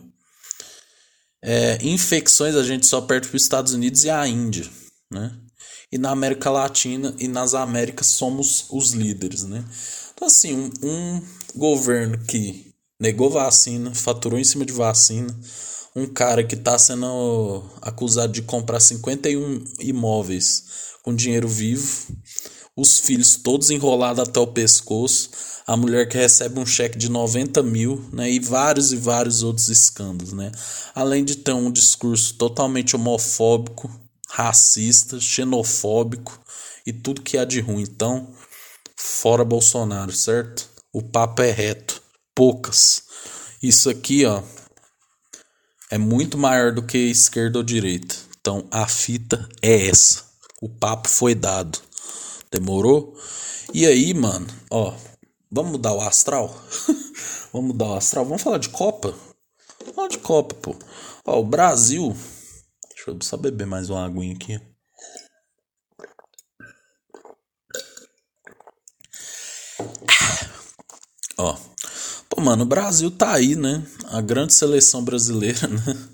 É, 1.44 1.78
infecções 1.82 2.54
a 2.54 2.62
gente 2.62 2.86
só 2.86 3.02
perde 3.02 3.28
para 3.28 3.36
os 3.36 3.42
Estados 3.42 3.74
Unidos 3.74 4.04
e 4.04 4.10
a 4.10 4.26
Índia, 4.26 4.66
né? 5.12 5.38
e 5.92 5.98
na 5.98 6.10
América 6.10 6.50
Latina 6.50 7.14
e 7.18 7.28
nas 7.28 7.52
Américas 7.52 8.06
somos 8.06 8.64
os 8.70 8.92
líderes, 8.92 9.44
né? 9.44 9.62
Então, 10.14 10.26
assim, 10.26 10.54
um, 10.54 11.16
um 11.16 11.22
governo 11.54 12.24
que 12.24 12.72
negou 12.98 13.28
vacina, 13.28 13.94
faturou 13.94 14.38
em 14.38 14.44
cima 14.44 14.64
de 14.64 14.72
vacina, 14.72 15.38
um 15.94 16.06
cara 16.06 16.42
que 16.42 16.54
está 16.54 16.78
sendo 16.78 17.64
acusado 17.82 18.32
de 18.32 18.40
comprar 18.40 18.80
51 18.80 19.62
imóveis 19.80 20.64
com 21.02 21.14
dinheiro 21.14 21.48
vivo, 21.48 22.16
os 22.74 22.98
filhos 22.98 23.36
todos 23.36 23.68
enrolados 23.68 24.26
até 24.26 24.40
o 24.40 24.46
pescoço, 24.46 25.30
a 25.66 25.76
mulher 25.76 26.08
que 26.08 26.16
recebe 26.16 26.60
um 26.60 26.66
cheque 26.66 26.96
de 26.96 27.10
90 27.10 27.62
mil, 27.62 28.08
né, 28.12 28.30
e 28.30 28.38
vários 28.38 28.92
e 28.92 28.96
vários 28.96 29.42
outros 29.42 29.68
escândalos, 29.68 30.32
né, 30.32 30.52
além 30.94 31.24
de 31.24 31.36
ter 31.36 31.52
um 31.52 31.70
discurso 31.70 32.34
totalmente 32.34 32.94
homofóbico, 32.94 33.90
racista, 34.28 35.18
xenofóbico 35.20 36.40
e 36.86 36.92
tudo 36.92 37.22
que 37.22 37.36
há 37.36 37.44
de 37.44 37.60
ruim. 37.60 37.82
Então, 37.82 38.32
fora 38.96 39.44
Bolsonaro, 39.44 40.12
certo? 40.12 40.68
O 40.92 41.02
papo 41.02 41.42
é 41.42 41.50
reto. 41.50 42.02
Poucas. 42.34 43.02
Isso 43.62 43.88
aqui, 43.88 44.24
ó, 44.26 44.42
é 45.90 45.98
muito 45.98 46.36
maior 46.36 46.72
do 46.72 46.82
que 46.82 46.98
esquerda 46.98 47.58
ou 47.58 47.64
direita. 47.64 48.14
Então, 48.40 48.66
a 48.70 48.86
fita 48.86 49.48
é 49.62 49.88
essa. 49.88 50.24
O 50.60 50.68
papo 50.68 51.08
foi 51.08 51.34
dado. 51.34 51.78
Demorou? 52.50 53.16
E 53.72 53.86
aí, 53.86 54.14
mano, 54.14 54.46
ó, 54.70 54.94
vamos 55.50 55.72
mudar 55.72 55.92
o 55.92 56.00
astral? 56.00 56.48
vamos 57.52 57.68
mudar 57.68 57.86
o 57.86 57.96
astral? 57.96 58.24
Vamos 58.24 58.42
falar 58.42 58.58
de 58.58 58.68
Copa? 58.68 59.14
Vamos 59.80 59.94
falar 59.94 60.08
de 60.08 60.18
Copa, 60.18 60.54
pô. 60.56 60.76
Ó, 61.24 61.40
o 61.40 61.44
Brasil 61.44 62.14
Deixa 63.06 63.18
eu 63.20 63.22
só 63.22 63.36
beber 63.36 63.68
mais 63.68 63.88
uma 63.88 64.04
aguinha 64.04 64.34
aqui. 64.34 64.60
Ó. 71.38 71.56
Pô, 72.28 72.40
mano, 72.40 72.64
o 72.64 72.66
Brasil 72.66 73.08
tá 73.12 73.34
aí, 73.34 73.54
né? 73.54 73.86
A 74.06 74.20
grande 74.20 74.54
seleção 74.54 75.04
brasileira, 75.04 75.68
né? 75.70 76.08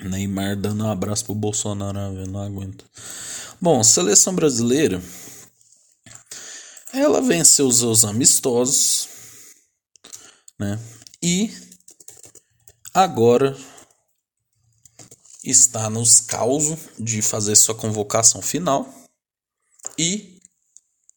Neymar 0.00 0.56
dando 0.56 0.82
um 0.82 0.90
abraço 0.90 1.26
pro 1.26 1.34
Bolsonaro, 1.34 1.98
eu 1.98 2.26
não 2.26 2.42
aguento. 2.42 2.84
Bom, 3.60 3.80
seleção 3.84 4.34
brasileira. 4.34 5.00
Ela 6.92 7.20
venceu 7.20 7.68
os 7.68 7.78
seus 7.78 8.04
amistosos, 8.04 9.08
né? 10.58 10.78
E 11.22 11.52
agora 12.92 13.56
está 15.44 15.88
nos 15.88 16.20
causos 16.20 16.78
de 16.98 17.22
fazer 17.22 17.56
sua 17.56 17.74
convocação 17.74 18.42
final 18.42 18.92
e 19.98 20.40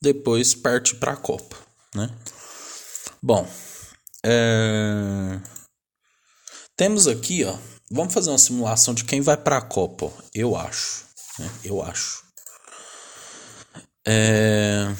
depois 0.02 0.54
parte 0.54 0.96
para 0.96 1.14
a 1.14 1.18
Copa, 1.18 1.58
né? 1.96 2.10
Bom, 3.22 3.48
é... 4.24 5.40
temos 6.76 7.08
aqui, 7.08 7.44
ó, 7.46 7.58
vamos 7.90 8.14
fazer 8.14 8.30
uma 8.30 8.38
simulação 8.38 8.94
de 8.94 9.06
quem 9.06 9.22
vai 9.22 9.38
para 9.38 9.58
a 9.58 9.62
Copa, 9.62 10.12
eu 10.34 10.56
acho, 10.56 11.06
né? 11.40 11.50
eu 11.64 11.82
acho. 11.82 12.24
É... 14.06 14.94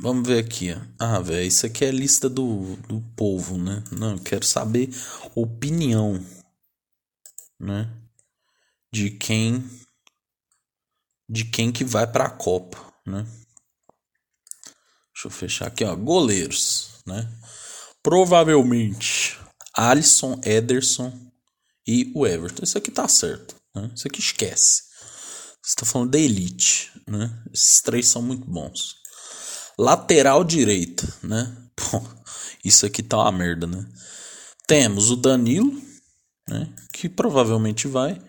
Vamos 0.00 0.28
ver 0.28 0.44
aqui. 0.44 0.70
Ah, 0.98 1.20
velho, 1.20 1.46
isso 1.46 1.66
aqui 1.66 1.84
é 1.84 1.90
lista 1.90 2.28
do, 2.28 2.76
do 2.88 3.00
povo, 3.16 3.56
né? 3.56 3.82
Não, 3.92 4.12
eu 4.12 4.20
quero 4.20 4.44
saber 4.44 4.90
opinião, 5.34 6.24
né? 7.58 7.90
de 8.94 9.10
quem 9.10 9.68
de 11.28 11.44
quem 11.44 11.72
que 11.72 11.82
vai 11.82 12.06
para 12.06 12.26
a 12.26 12.30
Copa, 12.30 12.78
né? 13.04 13.26
Deixa 15.12 15.26
eu 15.26 15.30
fechar 15.30 15.66
aqui, 15.66 15.82
ó, 15.82 15.96
goleiros, 15.96 17.02
né? 17.04 17.28
Provavelmente 18.00 19.36
Alisson, 19.74 20.40
Ederson 20.44 21.12
e 21.84 22.12
o 22.14 22.24
Everton. 22.24 22.62
Isso 22.62 22.78
aqui 22.78 22.90
tá 22.92 23.08
certo, 23.08 23.56
né? 23.74 23.90
Isso 23.96 24.06
aqui 24.06 24.20
esquece. 24.20 24.84
Você 25.60 25.74
tá 25.74 25.84
falando 25.84 26.10
da 26.10 26.18
elite, 26.18 26.92
né? 27.08 27.42
Esses 27.52 27.80
três 27.80 28.06
são 28.06 28.22
muito 28.22 28.46
bons. 28.46 28.94
Lateral 29.78 30.44
direita, 30.44 31.06
né? 31.22 31.54
Isso 32.64 32.86
aqui 32.86 33.02
tá 33.02 33.18
uma 33.18 33.32
merda, 33.32 33.66
né? 33.66 33.84
Temos 34.66 35.10
o 35.10 35.16
Danilo, 35.16 35.72
né? 36.48 36.68
Que 36.92 37.08
provavelmente 37.08 37.86
vai. 37.88 38.20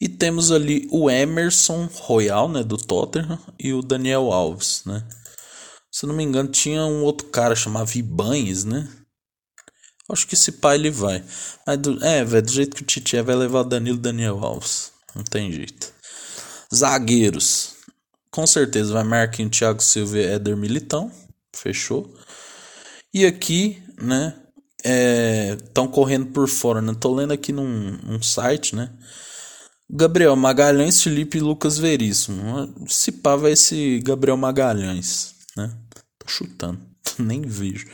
E 0.00 0.08
temos 0.08 0.52
ali 0.52 0.86
o 0.90 1.10
Emerson 1.10 1.88
Royal, 1.92 2.48
né, 2.48 2.62
do 2.62 2.76
Tottenham, 2.76 3.38
e 3.58 3.72
o 3.72 3.80
Daniel 3.80 4.30
Alves, 4.30 4.82
né? 4.84 5.06
Se 5.90 6.04
não 6.04 6.14
me 6.14 6.22
engano, 6.22 6.50
tinha 6.50 6.84
um 6.84 7.02
outro 7.02 7.28
cara 7.28 7.56
chamado 7.56 7.90
Ibanez, 7.94 8.64
né? 8.64 8.86
Acho 10.10 10.26
que 10.26 10.34
esse 10.34 10.52
pai 10.52 10.76
ele 10.76 10.90
vai. 10.90 11.24
Mas 11.66 11.78
do, 11.78 12.04
é, 12.04 12.22
velho, 12.24 12.44
do 12.44 12.52
jeito 12.52 12.76
que 12.76 12.82
o 12.82 12.84
Titi 12.84 13.16
é, 13.16 13.22
vai 13.22 13.34
levar 13.34 13.60
o 13.60 13.64
Danilo 13.64 13.96
Daniel 13.96 14.38
Alves. 14.44 14.92
Não 15.14 15.24
tem 15.24 15.50
jeito. 15.50 15.92
Zagueiros. 16.72 17.75
Com 18.36 18.46
certeza 18.46 18.92
vai 18.92 19.02
Marquinhos, 19.02 19.56
Thiago 19.56 19.82
Silva 19.82 20.18
e 20.18 20.24
Éder 20.26 20.58
Militão. 20.58 21.10
Fechou. 21.54 22.14
E 23.12 23.24
aqui, 23.24 23.82
né? 23.98 24.34
Estão 25.58 25.86
é, 25.86 25.88
correndo 25.88 26.26
por 26.26 26.46
fora, 26.46 26.82
né? 26.82 26.94
Tô 27.00 27.14
lendo 27.14 27.32
aqui 27.32 27.50
num, 27.50 27.96
num 28.02 28.20
site, 28.20 28.76
né? 28.76 28.92
Gabriel 29.88 30.36
Magalhães, 30.36 31.02
Felipe 31.02 31.38
e 31.38 31.40
Lucas 31.40 31.78
Veríssimo. 31.78 32.74
Se 32.86 33.10
pá, 33.10 33.36
vai 33.36 33.52
esse 33.52 34.00
Gabriel 34.00 34.36
Magalhães, 34.36 35.34
né? 35.56 35.74
Tô 36.18 36.28
chutando, 36.28 36.78
nem 37.18 37.40
vejo. 37.40 37.86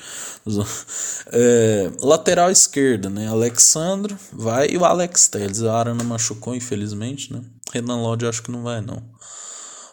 É, 1.30 1.88
lateral 2.00 2.50
esquerda, 2.50 3.08
né? 3.08 3.28
Alexandro 3.28 4.18
vai 4.32 4.70
e 4.70 4.76
o 4.76 4.84
Alex 4.84 5.28
Telles. 5.28 5.62
A 5.62 5.78
Arana 5.78 6.02
machucou, 6.02 6.52
infelizmente, 6.52 7.32
né? 7.32 7.44
Renan 7.72 8.02
Lodge 8.02 8.26
acho 8.26 8.42
que 8.42 8.50
não 8.50 8.64
vai, 8.64 8.80
não. 8.80 9.12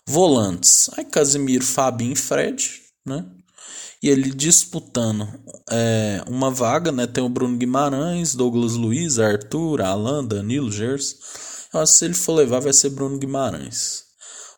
Volantes. 0.09 0.89
Aí 0.97 1.05
Casimiro, 1.05 1.63
Fabinho 1.63 2.13
e 2.13 2.15
Fred, 2.15 2.81
né? 3.05 3.23
E 4.01 4.09
ele 4.09 4.31
disputando 4.31 5.27
é, 5.69 6.23
uma 6.27 6.49
vaga, 6.49 6.91
né? 6.91 7.05
Tem 7.05 7.23
o 7.23 7.29
Bruno 7.29 7.57
Guimarães, 7.57 8.33
Douglas 8.33 8.73
Luiz, 8.73 9.19
Arthur, 9.19 9.81
Alan, 9.81 10.25
Danilo, 10.25 10.71
Gers. 10.71 11.15
Eu 11.71 11.81
acho 11.81 11.91
que 11.91 11.99
se 11.99 12.05
ele 12.05 12.15
for 12.15 12.33
levar, 12.33 12.59
vai 12.59 12.73
ser 12.73 12.89
Bruno 12.89 13.19
Guimarães. 13.19 14.05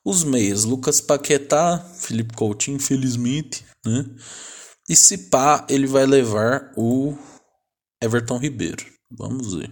Os 0.06 0.24
meias, 0.24 0.64
Lucas 0.64 1.02
Paquetá, 1.02 1.80
Felipe 1.98 2.34
Coutinho, 2.34 2.78
infelizmente, 2.78 3.66
né? 3.86 4.06
E 4.88 4.96
se 4.96 5.18
pá, 5.30 5.66
ele 5.70 5.86
vai 5.86 6.06
levar 6.06 6.72
o 6.78 7.18
Everton 8.02 8.38
Ribeiro. 8.38 8.86
Vamos 9.12 9.54
ver. 9.54 9.70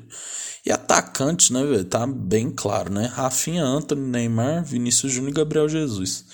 E 0.70 0.72
atacante, 0.72 1.52
né, 1.52 1.64
velho? 1.64 1.84
Tá 1.84 2.06
bem 2.06 2.52
claro, 2.52 2.94
né? 2.94 3.08
Rafinha, 3.08 3.66
Antônio, 3.66 4.06
Neymar, 4.06 4.64
Vinícius 4.64 5.12
Júnior 5.12 5.32
e 5.32 5.34
Gabriel 5.34 5.68
Jesus. 5.68 6.26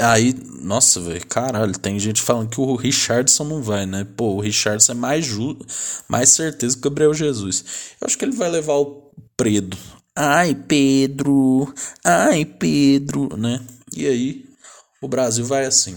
Aí, 0.00 0.34
nossa, 0.60 1.00
velho, 1.00 1.24
caralho, 1.28 1.78
tem 1.78 1.96
gente 2.00 2.20
falando 2.20 2.50
que 2.50 2.60
o 2.60 2.74
Richardson 2.74 3.44
não 3.44 3.62
vai, 3.62 3.86
né? 3.86 4.04
Pô, 4.16 4.34
o 4.34 4.40
Richardson 4.40 4.92
é 4.92 4.94
mais 4.96 5.24
ju 5.24 5.56
mais 6.08 6.30
certeza 6.30 6.74
que 6.74 6.80
o 6.80 6.90
Gabriel 6.90 7.14
Jesus. 7.14 7.64
Eu 8.00 8.06
acho 8.06 8.18
que 8.18 8.24
ele 8.24 8.34
vai 8.34 8.50
levar 8.50 8.74
o 8.74 9.12
Predo. 9.36 9.78
Ai, 10.16 10.52
Pedro. 10.52 11.72
Ai, 12.04 12.44
Pedro, 12.44 13.36
né? 13.36 13.64
E 13.94 14.08
aí, 14.08 14.44
o 15.00 15.06
Brasil 15.06 15.44
vai 15.44 15.66
assim. 15.66 15.96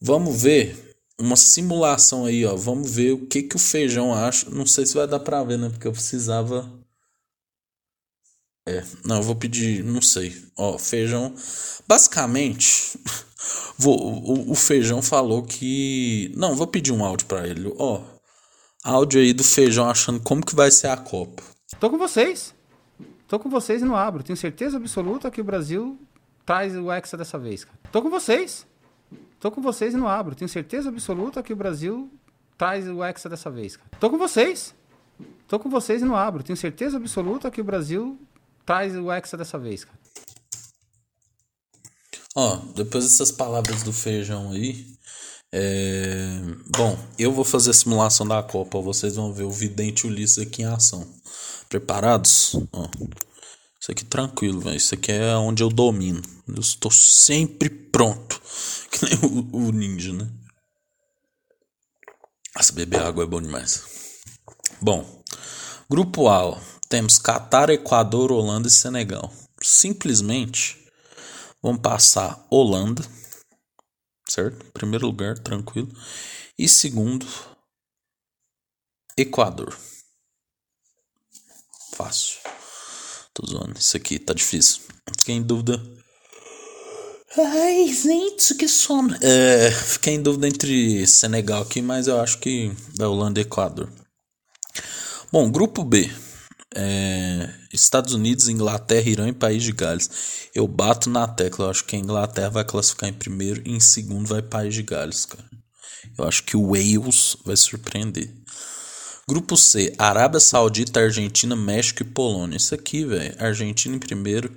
Vamos 0.00 0.40
ver 0.40 0.85
uma 1.18 1.36
simulação 1.36 2.26
aí, 2.26 2.44
ó. 2.44 2.54
Vamos 2.56 2.90
ver 2.90 3.12
o 3.12 3.26
que 3.26 3.42
que 3.42 3.56
o 3.56 3.58
feijão 3.60 4.14
acha. 4.14 4.48
Não 4.50 4.66
sei 4.66 4.86
se 4.86 4.94
vai 4.94 5.06
dar 5.06 5.20
pra 5.20 5.44
ver, 5.44 5.58
né? 5.58 5.68
Porque 5.70 5.86
eu 5.86 5.92
precisava 5.92 6.70
é, 8.68 8.82
não, 9.04 9.18
eu 9.18 9.22
vou 9.22 9.36
pedir, 9.36 9.84
não 9.84 10.02
sei. 10.02 10.34
Ó, 10.58 10.76
feijão. 10.76 11.32
Basicamente, 11.86 12.98
o, 13.84 14.50
o, 14.50 14.54
feijão 14.56 15.00
falou 15.00 15.44
que. 15.44 16.32
Não, 16.36 16.56
vou 16.56 16.66
pedir 16.66 16.92
um 16.92 17.04
áudio 17.04 17.28
para 17.28 17.46
ele. 17.46 17.72
Ó, 17.78 18.02
áudio 18.82 19.20
aí 19.20 19.32
do 19.32 19.44
feijão 19.44 19.88
achando 19.88 20.18
como 20.20 20.44
que 20.44 20.56
vai 20.56 20.72
ser 20.72 20.88
a 20.88 20.96
Copa. 20.96 21.44
Tô 21.78 21.88
com 21.88 21.96
vocês. 21.96 22.52
Tô 23.28 23.38
com 23.38 23.48
vocês 23.48 23.82
e 23.82 23.84
não 23.84 23.94
abro. 23.94 24.24
Tenho 24.24 24.36
certeza 24.36 24.78
absoluta 24.78 25.30
que 25.30 25.40
o 25.40 25.44
Brasil 25.44 25.96
traz 26.44 26.76
o 26.76 26.90
Hexa 26.90 27.16
dessa 27.16 27.38
vez, 27.38 27.64
cara. 27.64 27.78
Tô 27.92 28.02
com 28.02 28.10
vocês. 28.10 28.66
Tô 29.38 29.50
com 29.50 29.60
vocês 29.60 29.94
e 29.94 29.96
não 29.96 30.08
abro. 30.08 30.34
Tenho 30.34 30.48
certeza 30.48 30.88
absoluta 30.88 31.42
que 31.42 31.52
o 31.52 31.56
Brasil 31.56 32.10
traz 32.56 32.88
o 32.88 33.04
Hexa 33.04 33.28
dessa 33.28 33.50
vez, 33.50 33.76
cara. 33.76 33.90
Tô 34.00 34.10
com 34.10 34.18
vocês. 34.18 34.74
Tô 35.46 35.58
com 35.58 35.70
vocês 35.70 36.02
e 36.02 36.04
não 36.04 36.16
abro. 36.16 36.42
Tenho 36.42 36.56
certeza 36.56 36.96
absoluta 36.96 37.50
que 37.50 37.60
o 37.60 37.64
Brasil 37.64 38.18
traz 38.64 38.96
o 38.96 39.12
Hexa 39.12 39.36
dessa 39.36 39.58
vez, 39.58 39.84
cara. 39.84 39.98
Ó, 42.34 42.56
depois 42.74 43.04
dessas 43.04 43.30
palavras 43.30 43.82
do 43.82 43.92
feijão 43.92 44.50
aí. 44.52 44.86
É... 45.52 46.40
Bom, 46.76 46.98
eu 47.18 47.32
vou 47.32 47.44
fazer 47.44 47.70
a 47.70 47.74
simulação 47.74 48.26
da 48.26 48.42
Copa. 48.42 48.80
Vocês 48.80 49.16
vão 49.16 49.32
ver 49.32 49.44
o 49.44 49.50
Vidente 49.50 50.06
Ulisses 50.06 50.38
aqui 50.38 50.62
em 50.62 50.66
ação. 50.66 51.06
Preparados? 51.68 52.54
Ó. 52.72 52.88
Isso 53.80 53.92
aqui 53.92 54.04
tranquilo, 54.04 54.60
velho. 54.60 54.76
Isso 54.76 54.94
aqui 54.94 55.12
é 55.12 55.34
onde 55.36 55.62
eu 55.62 55.68
domino. 55.68 56.20
Eu 56.48 56.60
estou 56.60 56.90
sempre 56.90 57.70
pronto. 57.70 58.40
Que 58.96 59.04
nem 59.04 59.18
o, 59.30 59.68
o 59.68 59.72
ninja, 59.72 60.12
né? 60.12 60.26
Nossa, 62.54 62.72
beber 62.72 63.02
água 63.02 63.24
é 63.24 63.26
bom 63.26 63.42
demais. 63.42 63.84
Bom, 64.80 65.22
grupo 65.90 66.28
A. 66.28 66.58
Temos 66.88 67.18
Catar, 67.18 67.68
Equador, 67.68 68.32
Holanda 68.32 68.68
e 68.68 68.70
Senegal. 68.70 69.30
Simplesmente 69.60 70.90
vamos 71.60 71.82
passar 71.82 72.46
Holanda, 72.50 73.04
certo? 74.26 74.64
Primeiro 74.72 75.06
lugar, 75.06 75.38
tranquilo. 75.38 75.92
E 76.58 76.66
segundo, 76.66 77.26
Equador. 79.16 79.76
Fácil. 81.92 82.40
Tô 83.34 83.46
zoando. 83.46 83.78
Isso 83.78 83.96
aqui 83.96 84.18
tá 84.18 84.32
difícil. 84.32 84.82
Fiquei 85.18 85.34
em 85.34 85.42
dúvida. 85.42 85.82
Ai, 87.36 87.92
gente, 87.92 88.54
que 88.54 88.68
sono. 88.68 89.16
É, 89.20 89.70
fiquei 89.70 90.14
em 90.14 90.22
dúvida 90.22 90.48
entre 90.48 91.06
Senegal 91.06 91.62
aqui, 91.62 91.82
mas 91.82 92.06
eu 92.06 92.20
acho 92.20 92.38
que 92.38 92.72
é 92.98 93.04
Holanda 93.04 93.40
e 93.40 93.42
Equador. 93.42 93.90
Bom, 95.32 95.50
grupo 95.50 95.84
B 95.84 96.10
é, 96.76 97.48
Estados 97.72 98.12
Unidos, 98.12 98.48
Inglaterra, 98.48 99.08
Irã 99.08 99.28
e 99.28 99.32
País 99.32 99.62
de 99.62 99.72
Gales. 99.72 100.10
Eu 100.54 100.68
bato 100.68 101.08
na 101.08 101.26
tecla, 101.26 101.66
eu 101.66 101.70
acho 101.70 101.84
que 101.84 101.96
a 101.96 101.98
Inglaterra 101.98 102.50
vai 102.50 102.64
classificar 102.64 103.08
em 103.08 103.14
primeiro 103.14 103.62
e 103.64 103.72
em 103.72 103.80
segundo 103.80 104.26
vai 104.26 104.42
País 104.42 104.74
de 104.74 104.82
Gales, 104.82 105.24
cara. 105.24 105.44
Eu 106.18 106.26
acho 106.26 106.44
que 106.44 106.56
o 106.56 106.68
Wales 106.72 107.36
vai 107.44 107.56
surpreender. 107.56 108.30
Grupo 109.28 109.56
C, 109.56 109.92
Arábia 109.98 110.38
Saudita, 110.38 111.00
Argentina, 111.00 111.56
México 111.56 112.02
e 112.02 112.06
Polônia. 112.06 112.56
Isso 112.56 112.74
aqui, 112.74 113.04
velho, 113.04 113.34
Argentina 113.38 113.96
em 113.96 113.98
primeiro, 113.98 114.54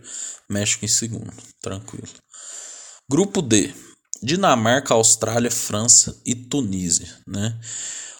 México 0.48 0.86
em 0.86 0.90
segundo. 0.90 1.34
Tranquilo. 1.62 2.08
Grupo 3.12 3.42
D, 3.42 3.74
Dinamarca, 4.22 4.94
Austrália, 4.94 5.50
França 5.50 6.22
e 6.24 6.36
Tunísia, 6.36 7.08
né? 7.26 7.60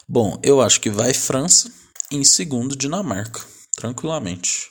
Bom, 0.08 0.36
eu 0.42 0.60
acho 0.60 0.80
que 0.80 0.90
vai 0.90 1.14
França, 1.14 1.70
em 2.10 2.24
segundo 2.24 2.74
Dinamarca 2.74 3.40
tranquilamente. 3.76 4.68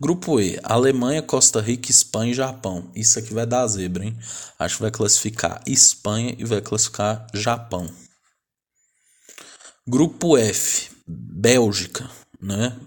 Grupo 0.00 0.40
E, 0.40 0.56
Alemanha, 0.62 1.20
Costa 1.20 1.60
Rica, 1.60 1.90
Espanha 1.90 2.30
e 2.30 2.34
Japão. 2.34 2.92
Isso 2.94 3.18
aqui 3.18 3.34
vai 3.34 3.44
dar 3.44 3.66
zebra, 3.66 4.04
hein? 4.04 4.16
Acho 4.56 4.76
que 4.76 4.82
vai 4.82 4.90
classificar 4.92 5.60
Espanha 5.66 6.34
e 6.38 6.44
vai 6.44 6.60
classificar 6.60 7.26
Japão. 7.34 7.92
Grupo 9.84 10.38
F, 10.38 10.90
Bélgica, 11.06 12.08
né? 12.40 12.78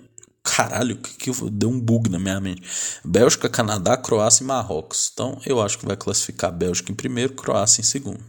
Caralho, 0.56 0.98
que, 0.98 1.16
que 1.16 1.50
deu 1.50 1.70
um 1.70 1.80
bug 1.80 2.10
na 2.10 2.20
minha 2.20 2.40
mente. 2.40 2.62
Bélgica, 3.04 3.50
Canadá, 3.50 3.98
Croácia 3.98 4.44
e 4.44 4.46
Marrocos. 4.46 5.10
Então, 5.12 5.42
eu 5.48 5.60
acho 5.60 5.80
que 5.80 5.86
vai 5.86 5.98
classificar 5.98 6.52
Bélgica 6.52 6.92
em 6.92 6.96
primeiro, 6.96 7.34
Croácia 7.34 7.82
em 7.82 7.84
segundo. 7.84 8.24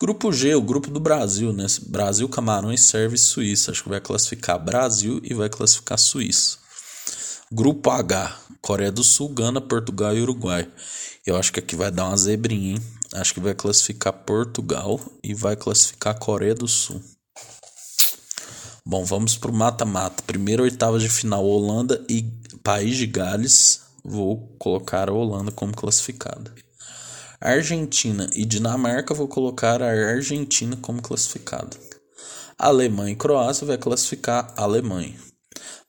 Grupo 0.00 0.32
G, 0.32 0.56
o 0.56 0.60
grupo 0.60 0.90
do 0.90 0.98
Brasil, 0.98 1.52
né? 1.52 1.66
Brasil, 1.86 2.28
Camarões, 2.28 2.80
Sérvia 2.80 3.14
e 3.14 3.18
Suíça. 3.18 3.70
Acho 3.70 3.84
que 3.84 3.88
vai 3.88 4.00
classificar 4.00 4.58
Brasil 4.58 5.20
e 5.22 5.32
vai 5.32 5.48
classificar 5.48 5.96
Suíça. 5.96 6.58
Grupo 7.52 7.88
H, 7.88 8.36
Coreia 8.60 8.90
do 8.90 9.04
Sul, 9.04 9.28
Gana, 9.28 9.60
Portugal 9.60 10.16
e 10.16 10.20
Uruguai. 10.20 10.68
Eu 11.24 11.36
acho 11.36 11.52
que 11.52 11.60
aqui 11.60 11.76
vai 11.76 11.92
dar 11.92 12.08
uma 12.08 12.16
zebrinha, 12.16 12.74
hein? 12.74 12.82
Acho 13.14 13.32
que 13.32 13.40
vai 13.40 13.54
classificar 13.54 14.12
Portugal 14.12 15.00
e 15.22 15.34
vai 15.34 15.54
classificar 15.54 16.18
Coreia 16.18 16.54
do 16.54 16.66
Sul. 16.66 17.00
Bom, 18.90 19.04
vamos 19.04 19.36
pro 19.36 19.52
mata-mata. 19.52 20.22
Primeira 20.22 20.62
oitava 20.62 20.98
de 20.98 21.10
final, 21.10 21.44
Holanda 21.44 22.02
e 22.08 22.22
País 22.64 22.96
de 22.96 23.06
Gales. 23.06 23.82
Vou 24.02 24.56
colocar 24.58 25.10
a 25.10 25.12
Holanda 25.12 25.52
como 25.52 25.76
classificada. 25.76 26.50
Argentina 27.38 28.30
e 28.32 28.46
Dinamarca, 28.46 29.12
vou 29.12 29.28
colocar 29.28 29.82
a 29.82 29.90
Argentina 29.90 30.74
como 30.80 31.02
classificada. 31.02 31.76
Alemanha 32.58 33.12
e 33.12 33.16
Croácia 33.16 33.66
vai 33.66 33.76
classificar 33.76 34.54
a 34.56 34.62
Alemanha. 34.62 35.20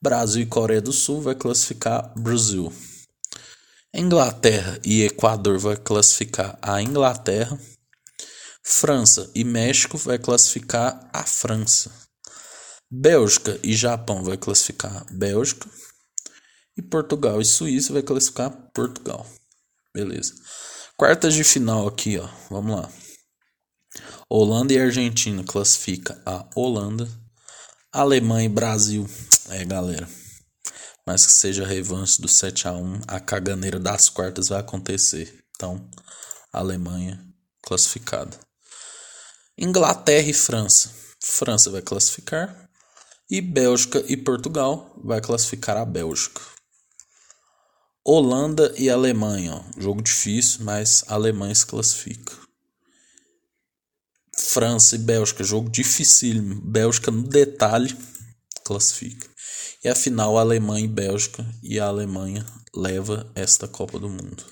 Brasil 0.02 0.44
e 0.44 0.46
Coreia 0.46 0.82
do 0.82 0.92
Sul 0.92 1.22
vai 1.22 1.36
classificar 1.36 2.12
Brasil. 2.18 2.70
Inglaterra 3.94 4.78
e 4.84 5.04
Equador 5.04 5.58
vai 5.58 5.78
classificar 5.78 6.60
a 6.62 6.82
Inglaterra. 6.82 7.58
França 8.62 9.32
e 9.34 9.46
México 9.46 9.98
vai 9.98 10.20
classificar 10.20 11.10
a 11.14 11.24
França. 11.24 12.09
Bélgica 12.92 13.60
e 13.62 13.76
Japão 13.76 14.24
vai 14.24 14.38
classificar 14.38 15.06
Bélgica. 15.12 15.70
E 16.76 16.82
Portugal 16.82 17.40
e 17.42 17.46
Suíça 17.46 17.94
vai 17.94 18.02
classificar 18.02 18.50
Portugal. 18.74 19.26
Beleza. 19.94 20.34
Quartas 20.98 21.34
de 21.34 21.44
final 21.44 21.88
aqui, 21.88 22.18
ó. 22.18 22.28
Vamos 22.50 22.76
lá. 22.76 22.90
Holanda 24.30 24.74
e 24.74 24.80
Argentina 24.80 25.44
classifica 25.44 26.22
a 26.26 26.48
Holanda. 26.56 27.08
Alemanha 27.92 28.46
e 28.46 28.50
Brasil. 28.50 29.10
É, 29.50 29.66
galera. 29.66 30.08
mas 31.06 31.26
que 31.26 31.32
seja 31.32 31.66
revanche 31.66 32.22
do 32.22 32.28
7 32.28 32.68
a 32.68 32.74
1 32.74 33.02
a 33.08 33.20
caganeira 33.20 33.80
das 33.80 34.10
quartas 34.10 34.50
vai 34.50 34.60
acontecer. 34.60 35.44
Então, 35.56 35.90
Alemanha 36.54 37.20
classificada. 37.62 38.38
Inglaterra 39.58 40.30
e 40.30 40.34
França. 40.34 40.92
França 41.24 41.70
vai 41.70 41.82
classificar. 41.82 42.69
E 43.30 43.42
Bélgica 43.42 44.04
e 44.08 44.18
Portugal 44.18 44.92
vai 45.04 45.22
classificar 45.22 45.78
a 45.78 45.86
Bélgica. 45.86 46.42
Holanda 48.04 48.74
e 48.76 48.90
Alemanha. 48.90 49.64
Jogo 49.78 50.02
difícil, 50.02 50.66
mas 50.66 51.04
a 51.08 51.14
Alemanha 51.14 51.54
se 51.54 51.64
classifica. 51.64 52.34
França 54.36 54.96
e 54.96 55.00
Bélgica. 55.00 55.44
Jogo 55.44 55.70
dificílimo. 55.70 56.60
Bélgica 56.60 57.12
no 57.12 57.22
detalhe 57.22 57.96
classifica. 58.64 59.30
E 59.84 59.90
a 59.90 59.94
final 59.94 60.40
Alemanha 60.40 60.86
e 60.86 60.88
Bélgica. 60.88 61.46
E 61.62 61.80
a 61.80 61.86
Alemanha 61.86 62.44
leva 62.76 63.32
esta 63.36 63.68
Copa 63.68 64.00
do 64.00 64.10
Mundo. 64.10 64.44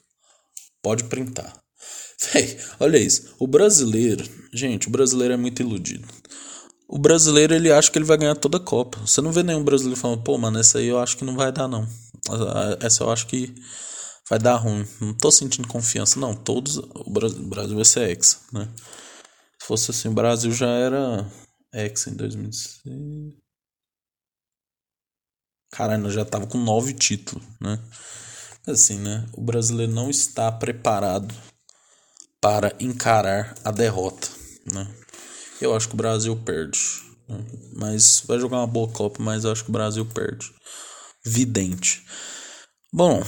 Pode 0.84 1.06
printar. 1.06 1.60
Véi, 2.32 2.60
olha 2.80 2.98
isso. 2.98 3.34
O 3.40 3.48
brasileiro, 3.48 4.24
gente, 4.54 4.88
o 4.88 4.92
brasileiro 4.92 5.34
é 5.34 5.38
muito 5.38 5.64
iludido. 5.64 6.08
O 6.88 6.98
brasileiro 6.98 7.54
ele 7.54 7.72
acha 7.72 7.92
que 7.92 7.98
ele 7.98 8.06
vai 8.06 8.18
ganhar 8.18 8.36
toda 8.36 8.58
a 8.58 8.62
Copa. 8.62 9.00
Você 9.00 9.20
não 9.20 9.32
vê 9.32 9.44
nenhum 9.44 9.64
brasileiro 9.64 10.00
falando, 10.00 10.24
pô, 10.24 10.38
mano, 10.38 10.58
essa 10.60 10.78
aí 10.78 10.88
eu 10.88 11.00
acho 11.00 11.18
que 11.18 11.26
não 11.26 11.36
vai 11.36 11.52
dar, 11.52 11.68
não. 11.68 11.88
Essa 12.80 13.04
eu 13.04 13.12
acho 13.12 13.28
que 13.28 13.54
vai 14.30 14.40
dar 14.40 14.56
ruim. 14.56 14.88
Não 15.02 15.14
tô 15.14 15.30
sentindo 15.30 15.68
confiança, 15.68 16.20
não. 16.20 16.34
Todos. 16.34 16.78
O 16.78 17.10
Brasil 17.10 17.76
vai 17.76 17.86
ser 17.86 18.10
ex, 18.10 18.40
né? 18.54 18.70
Se 19.60 19.68
fosse 19.68 19.92
assim, 19.92 20.08
o 20.08 20.14
Brasil 20.14 20.52
já 20.52 20.70
era 20.70 21.30
ex 21.74 22.08
em 22.08 22.16
2006. 22.16 23.34
Caralho, 25.72 26.04
nós 26.04 26.14
já 26.14 26.24
tava 26.24 26.48
com 26.48 26.58
nove 26.58 26.94
títulos, 26.94 27.44
né? 27.60 27.78
Assim, 28.66 28.98
né? 29.00 29.28
O 29.34 29.42
brasileiro 29.42 29.92
não 29.92 30.10
está 30.10 30.50
preparado 30.52 31.36
para 32.42 32.74
encarar 32.80 33.56
a 33.64 33.72
derrota, 33.72 34.30
né? 34.74 34.88
Eu 35.60 35.76
acho 35.76 35.88
que 35.88 35.96
o 35.96 35.98
Brasil 35.98 36.36
perde, 36.36 36.80
mas 37.74 38.22
vai 38.26 38.40
jogar 38.40 38.58
uma 38.58 38.68
boa 38.68 38.88
Copa, 38.90 39.22
mas 39.22 39.44
eu 39.44 39.52
acho 39.52 39.64
que 39.64 39.70
o 39.70 39.74
Brasil 39.74 40.06
perde, 40.06 40.54
vidente. 41.26 42.06
Bom, 42.94 43.24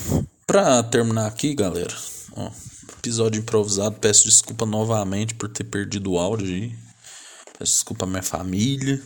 para 0.45 0.84
terminar 0.84 1.27
aqui, 1.27 1.55
galera, 1.55 1.95
ó, 2.34 2.51
episódio 2.97 3.39
improvisado, 3.39 3.99
peço 3.99 4.25
desculpa 4.25 4.65
novamente 4.65 5.34
por 5.34 5.49
ter 5.49 5.63
perdido 5.63 6.11
o 6.11 6.19
áudio 6.19 6.47
aí, 6.47 6.77
peço 7.57 7.73
desculpa 7.73 8.05
à 8.05 8.07
minha 8.07 8.23
família, 8.23 9.01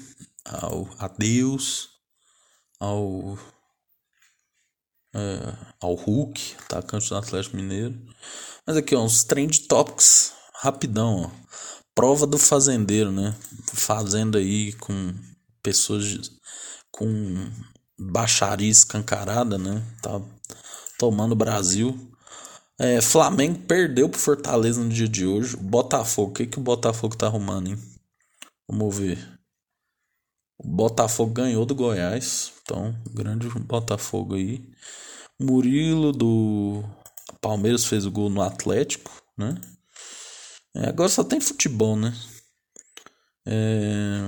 ao 0.45 0.89
a 0.99 1.07
Deus, 1.07 1.89
ao 2.79 3.37
é, 5.15 5.53
ao 5.79 5.93
Hulk, 5.93 6.55
atacante 6.65 7.07
do 7.07 7.15
Atlético 7.15 7.55
Mineiro. 7.55 7.95
Mas 8.65 8.77
aqui, 8.77 8.95
ó, 8.95 9.03
uns 9.03 9.23
trend 9.23 9.67
topics 9.67 10.33
rapidão, 10.55 11.25
ó. 11.25 11.43
Prova 11.95 12.25
do 12.25 12.37
fazendeiro, 12.37 13.11
né? 13.11 13.35
Fazenda 13.73 14.39
aí 14.39 14.73
com 14.73 15.13
pessoas 15.61 16.31
com 16.91 17.51
baixaria 17.99 18.69
escancarada, 18.69 19.57
né? 19.57 19.83
Tá 20.01 20.21
tomando 20.97 21.33
o 21.33 21.35
Brasil. 21.35 21.97
É, 22.79 23.01
Flamengo 23.01 23.59
perdeu 23.59 24.09
pro 24.09 24.19
Fortaleza 24.19 24.83
no 24.83 24.89
dia 24.89 25.07
de 25.07 25.25
hoje. 25.25 25.55
Botafogo, 25.57 26.31
o 26.31 26.33
que, 26.33 26.47
que 26.47 26.59
o 26.59 26.63
Botafogo 26.63 27.15
tá 27.15 27.27
arrumando, 27.27 27.69
hein? 27.69 27.77
Vamos 28.67 28.97
ver. 28.97 29.39
O 30.57 30.67
Botafogo 30.67 31.33
ganhou 31.33 31.65
do 31.65 31.75
Goiás. 31.75 32.53
Então, 32.61 32.95
grande 33.11 33.47
Botafogo 33.59 34.35
aí. 34.35 34.67
Murilo 35.39 36.11
do 36.11 36.83
Palmeiras 37.41 37.85
fez 37.85 38.05
o 38.05 38.11
gol 38.11 38.29
no 38.29 38.41
Atlético, 38.41 39.11
né? 39.37 39.59
É, 40.75 40.89
agora 40.89 41.09
só 41.09 41.23
tem 41.23 41.39
futebol, 41.39 41.95
né? 41.95 42.13
É, 43.45 44.19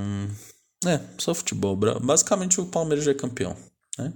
é, 0.90 1.00
só 1.18 1.34
futebol. 1.34 1.76
Basicamente 1.76 2.60
o 2.62 2.66
Palmeiras 2.66 3.06
já 3.06 3.12
é 3.12 3.16
campeão, 3.16 3.56
né? 3.98 4.14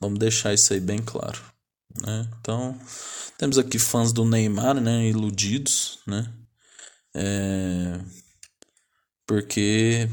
Vamos 0.00 0.18
deixar 0.18 0.54
isso 0.54 0.72
aí 0.72 0.80
bem 0.80 0.98
claro, 0.98 1.40
né? 2.02 2.28
Então, 2.40 2.78
temos 3.36 3.58
aqui 3.58 3.78
fãs 3.78 4.12
do 4.12 4.24
Neymar, 4.24 4.80
né? 4.80 5.06
Iludidos, 5.08 5.98
né? 6.06 6.32
É, 7.14 8.00
porque 9.26 10.08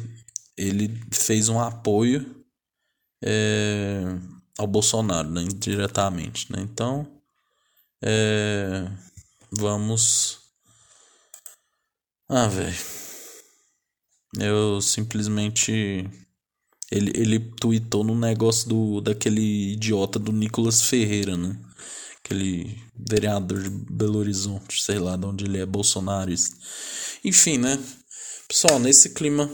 ele 0.57 1.01
fez 1.11 1.49
um 1.49 1.59
apoio 1.59 2.43
é, 3.23 4.01
ao 4.57 4.67
Bolsonaro, 4.67 5.29
né? 5.29 5.41
Indiretamente, 5.41 6.51
né? 6.51 6.61
Então, 6.61 7.07
é, 8.03 8.89
vamos. 9.51 10.44
Ah, 12.27 12.47
velho. 12.47 12.75
Eu 14.39 14.81
simplesmente. 14.81 16.09
Ele, 16.91 17.11
ele 17.15 17.39
tweetou 17.39 18.03
no 18.03 18.15
negócio 18.15 18.67
do, 18.69 19.01
daquele 19.01 19.73
idiota 19.73 20.19
do 20.19 20.31
Nicolas 20.31 20.83
Ferreira, 20.83 21.37
né? 21.37 21.55
Aquele 22.17 22.79
vereador 22.95 23.61
de 23.61 23.69
Belo 23.69 24.19
Horizonte, 24.19 24.83
sei 24.83 24.99
lá 24.99 25.15
de 25.15 25.25
onde 25.25 25.45
ele 25.45 25.59
é, 25.59 25.65
bolsonarista. 25.65 26.55
Enfim, 27.23 27.57
né? 27.57 27.79
Pessoal, 28.47 28.79
nesse 28.79 29.13
clima 29.13 29.49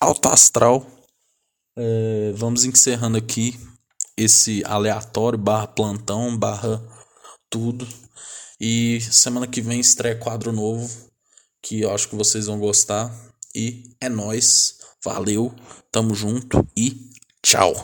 alto 0.00 0.28
astral, 0.28 0.86
é, 1.76 2.32
vamos 2.34 2.64
encerrando 2.64 3.18
aqui 3.18 3.58
esse 4.16 4.62
aleatório 4.64 5.38
barra 5.38 5.66
plantão 5.68 6.36
barra 6.36 6.82
tudo. 7.50 7.86
E 8.60 9.00
semana 9.00 9.46
que 9.46 9.60
vem 9.60 9.80
estreia 9.80 10.16
quadro 10.16 10.52
novo 10.52 11.06
que 11.66 11.80
eu 11.80 11.92
acho 11.92 12.08
que 12.08 12.14
vocês 12.14 12.46
vão 12.46 12.60
gostar. 12.60 13.12
E 13.54 13.82
é 14.00 14.08
nós. 14.08 14.78
Valeu, 15.04 15.52
tamo 15.90 16.14
junto 16.14 16.66
e 16.76 17.10
tchau. 17.42 17.74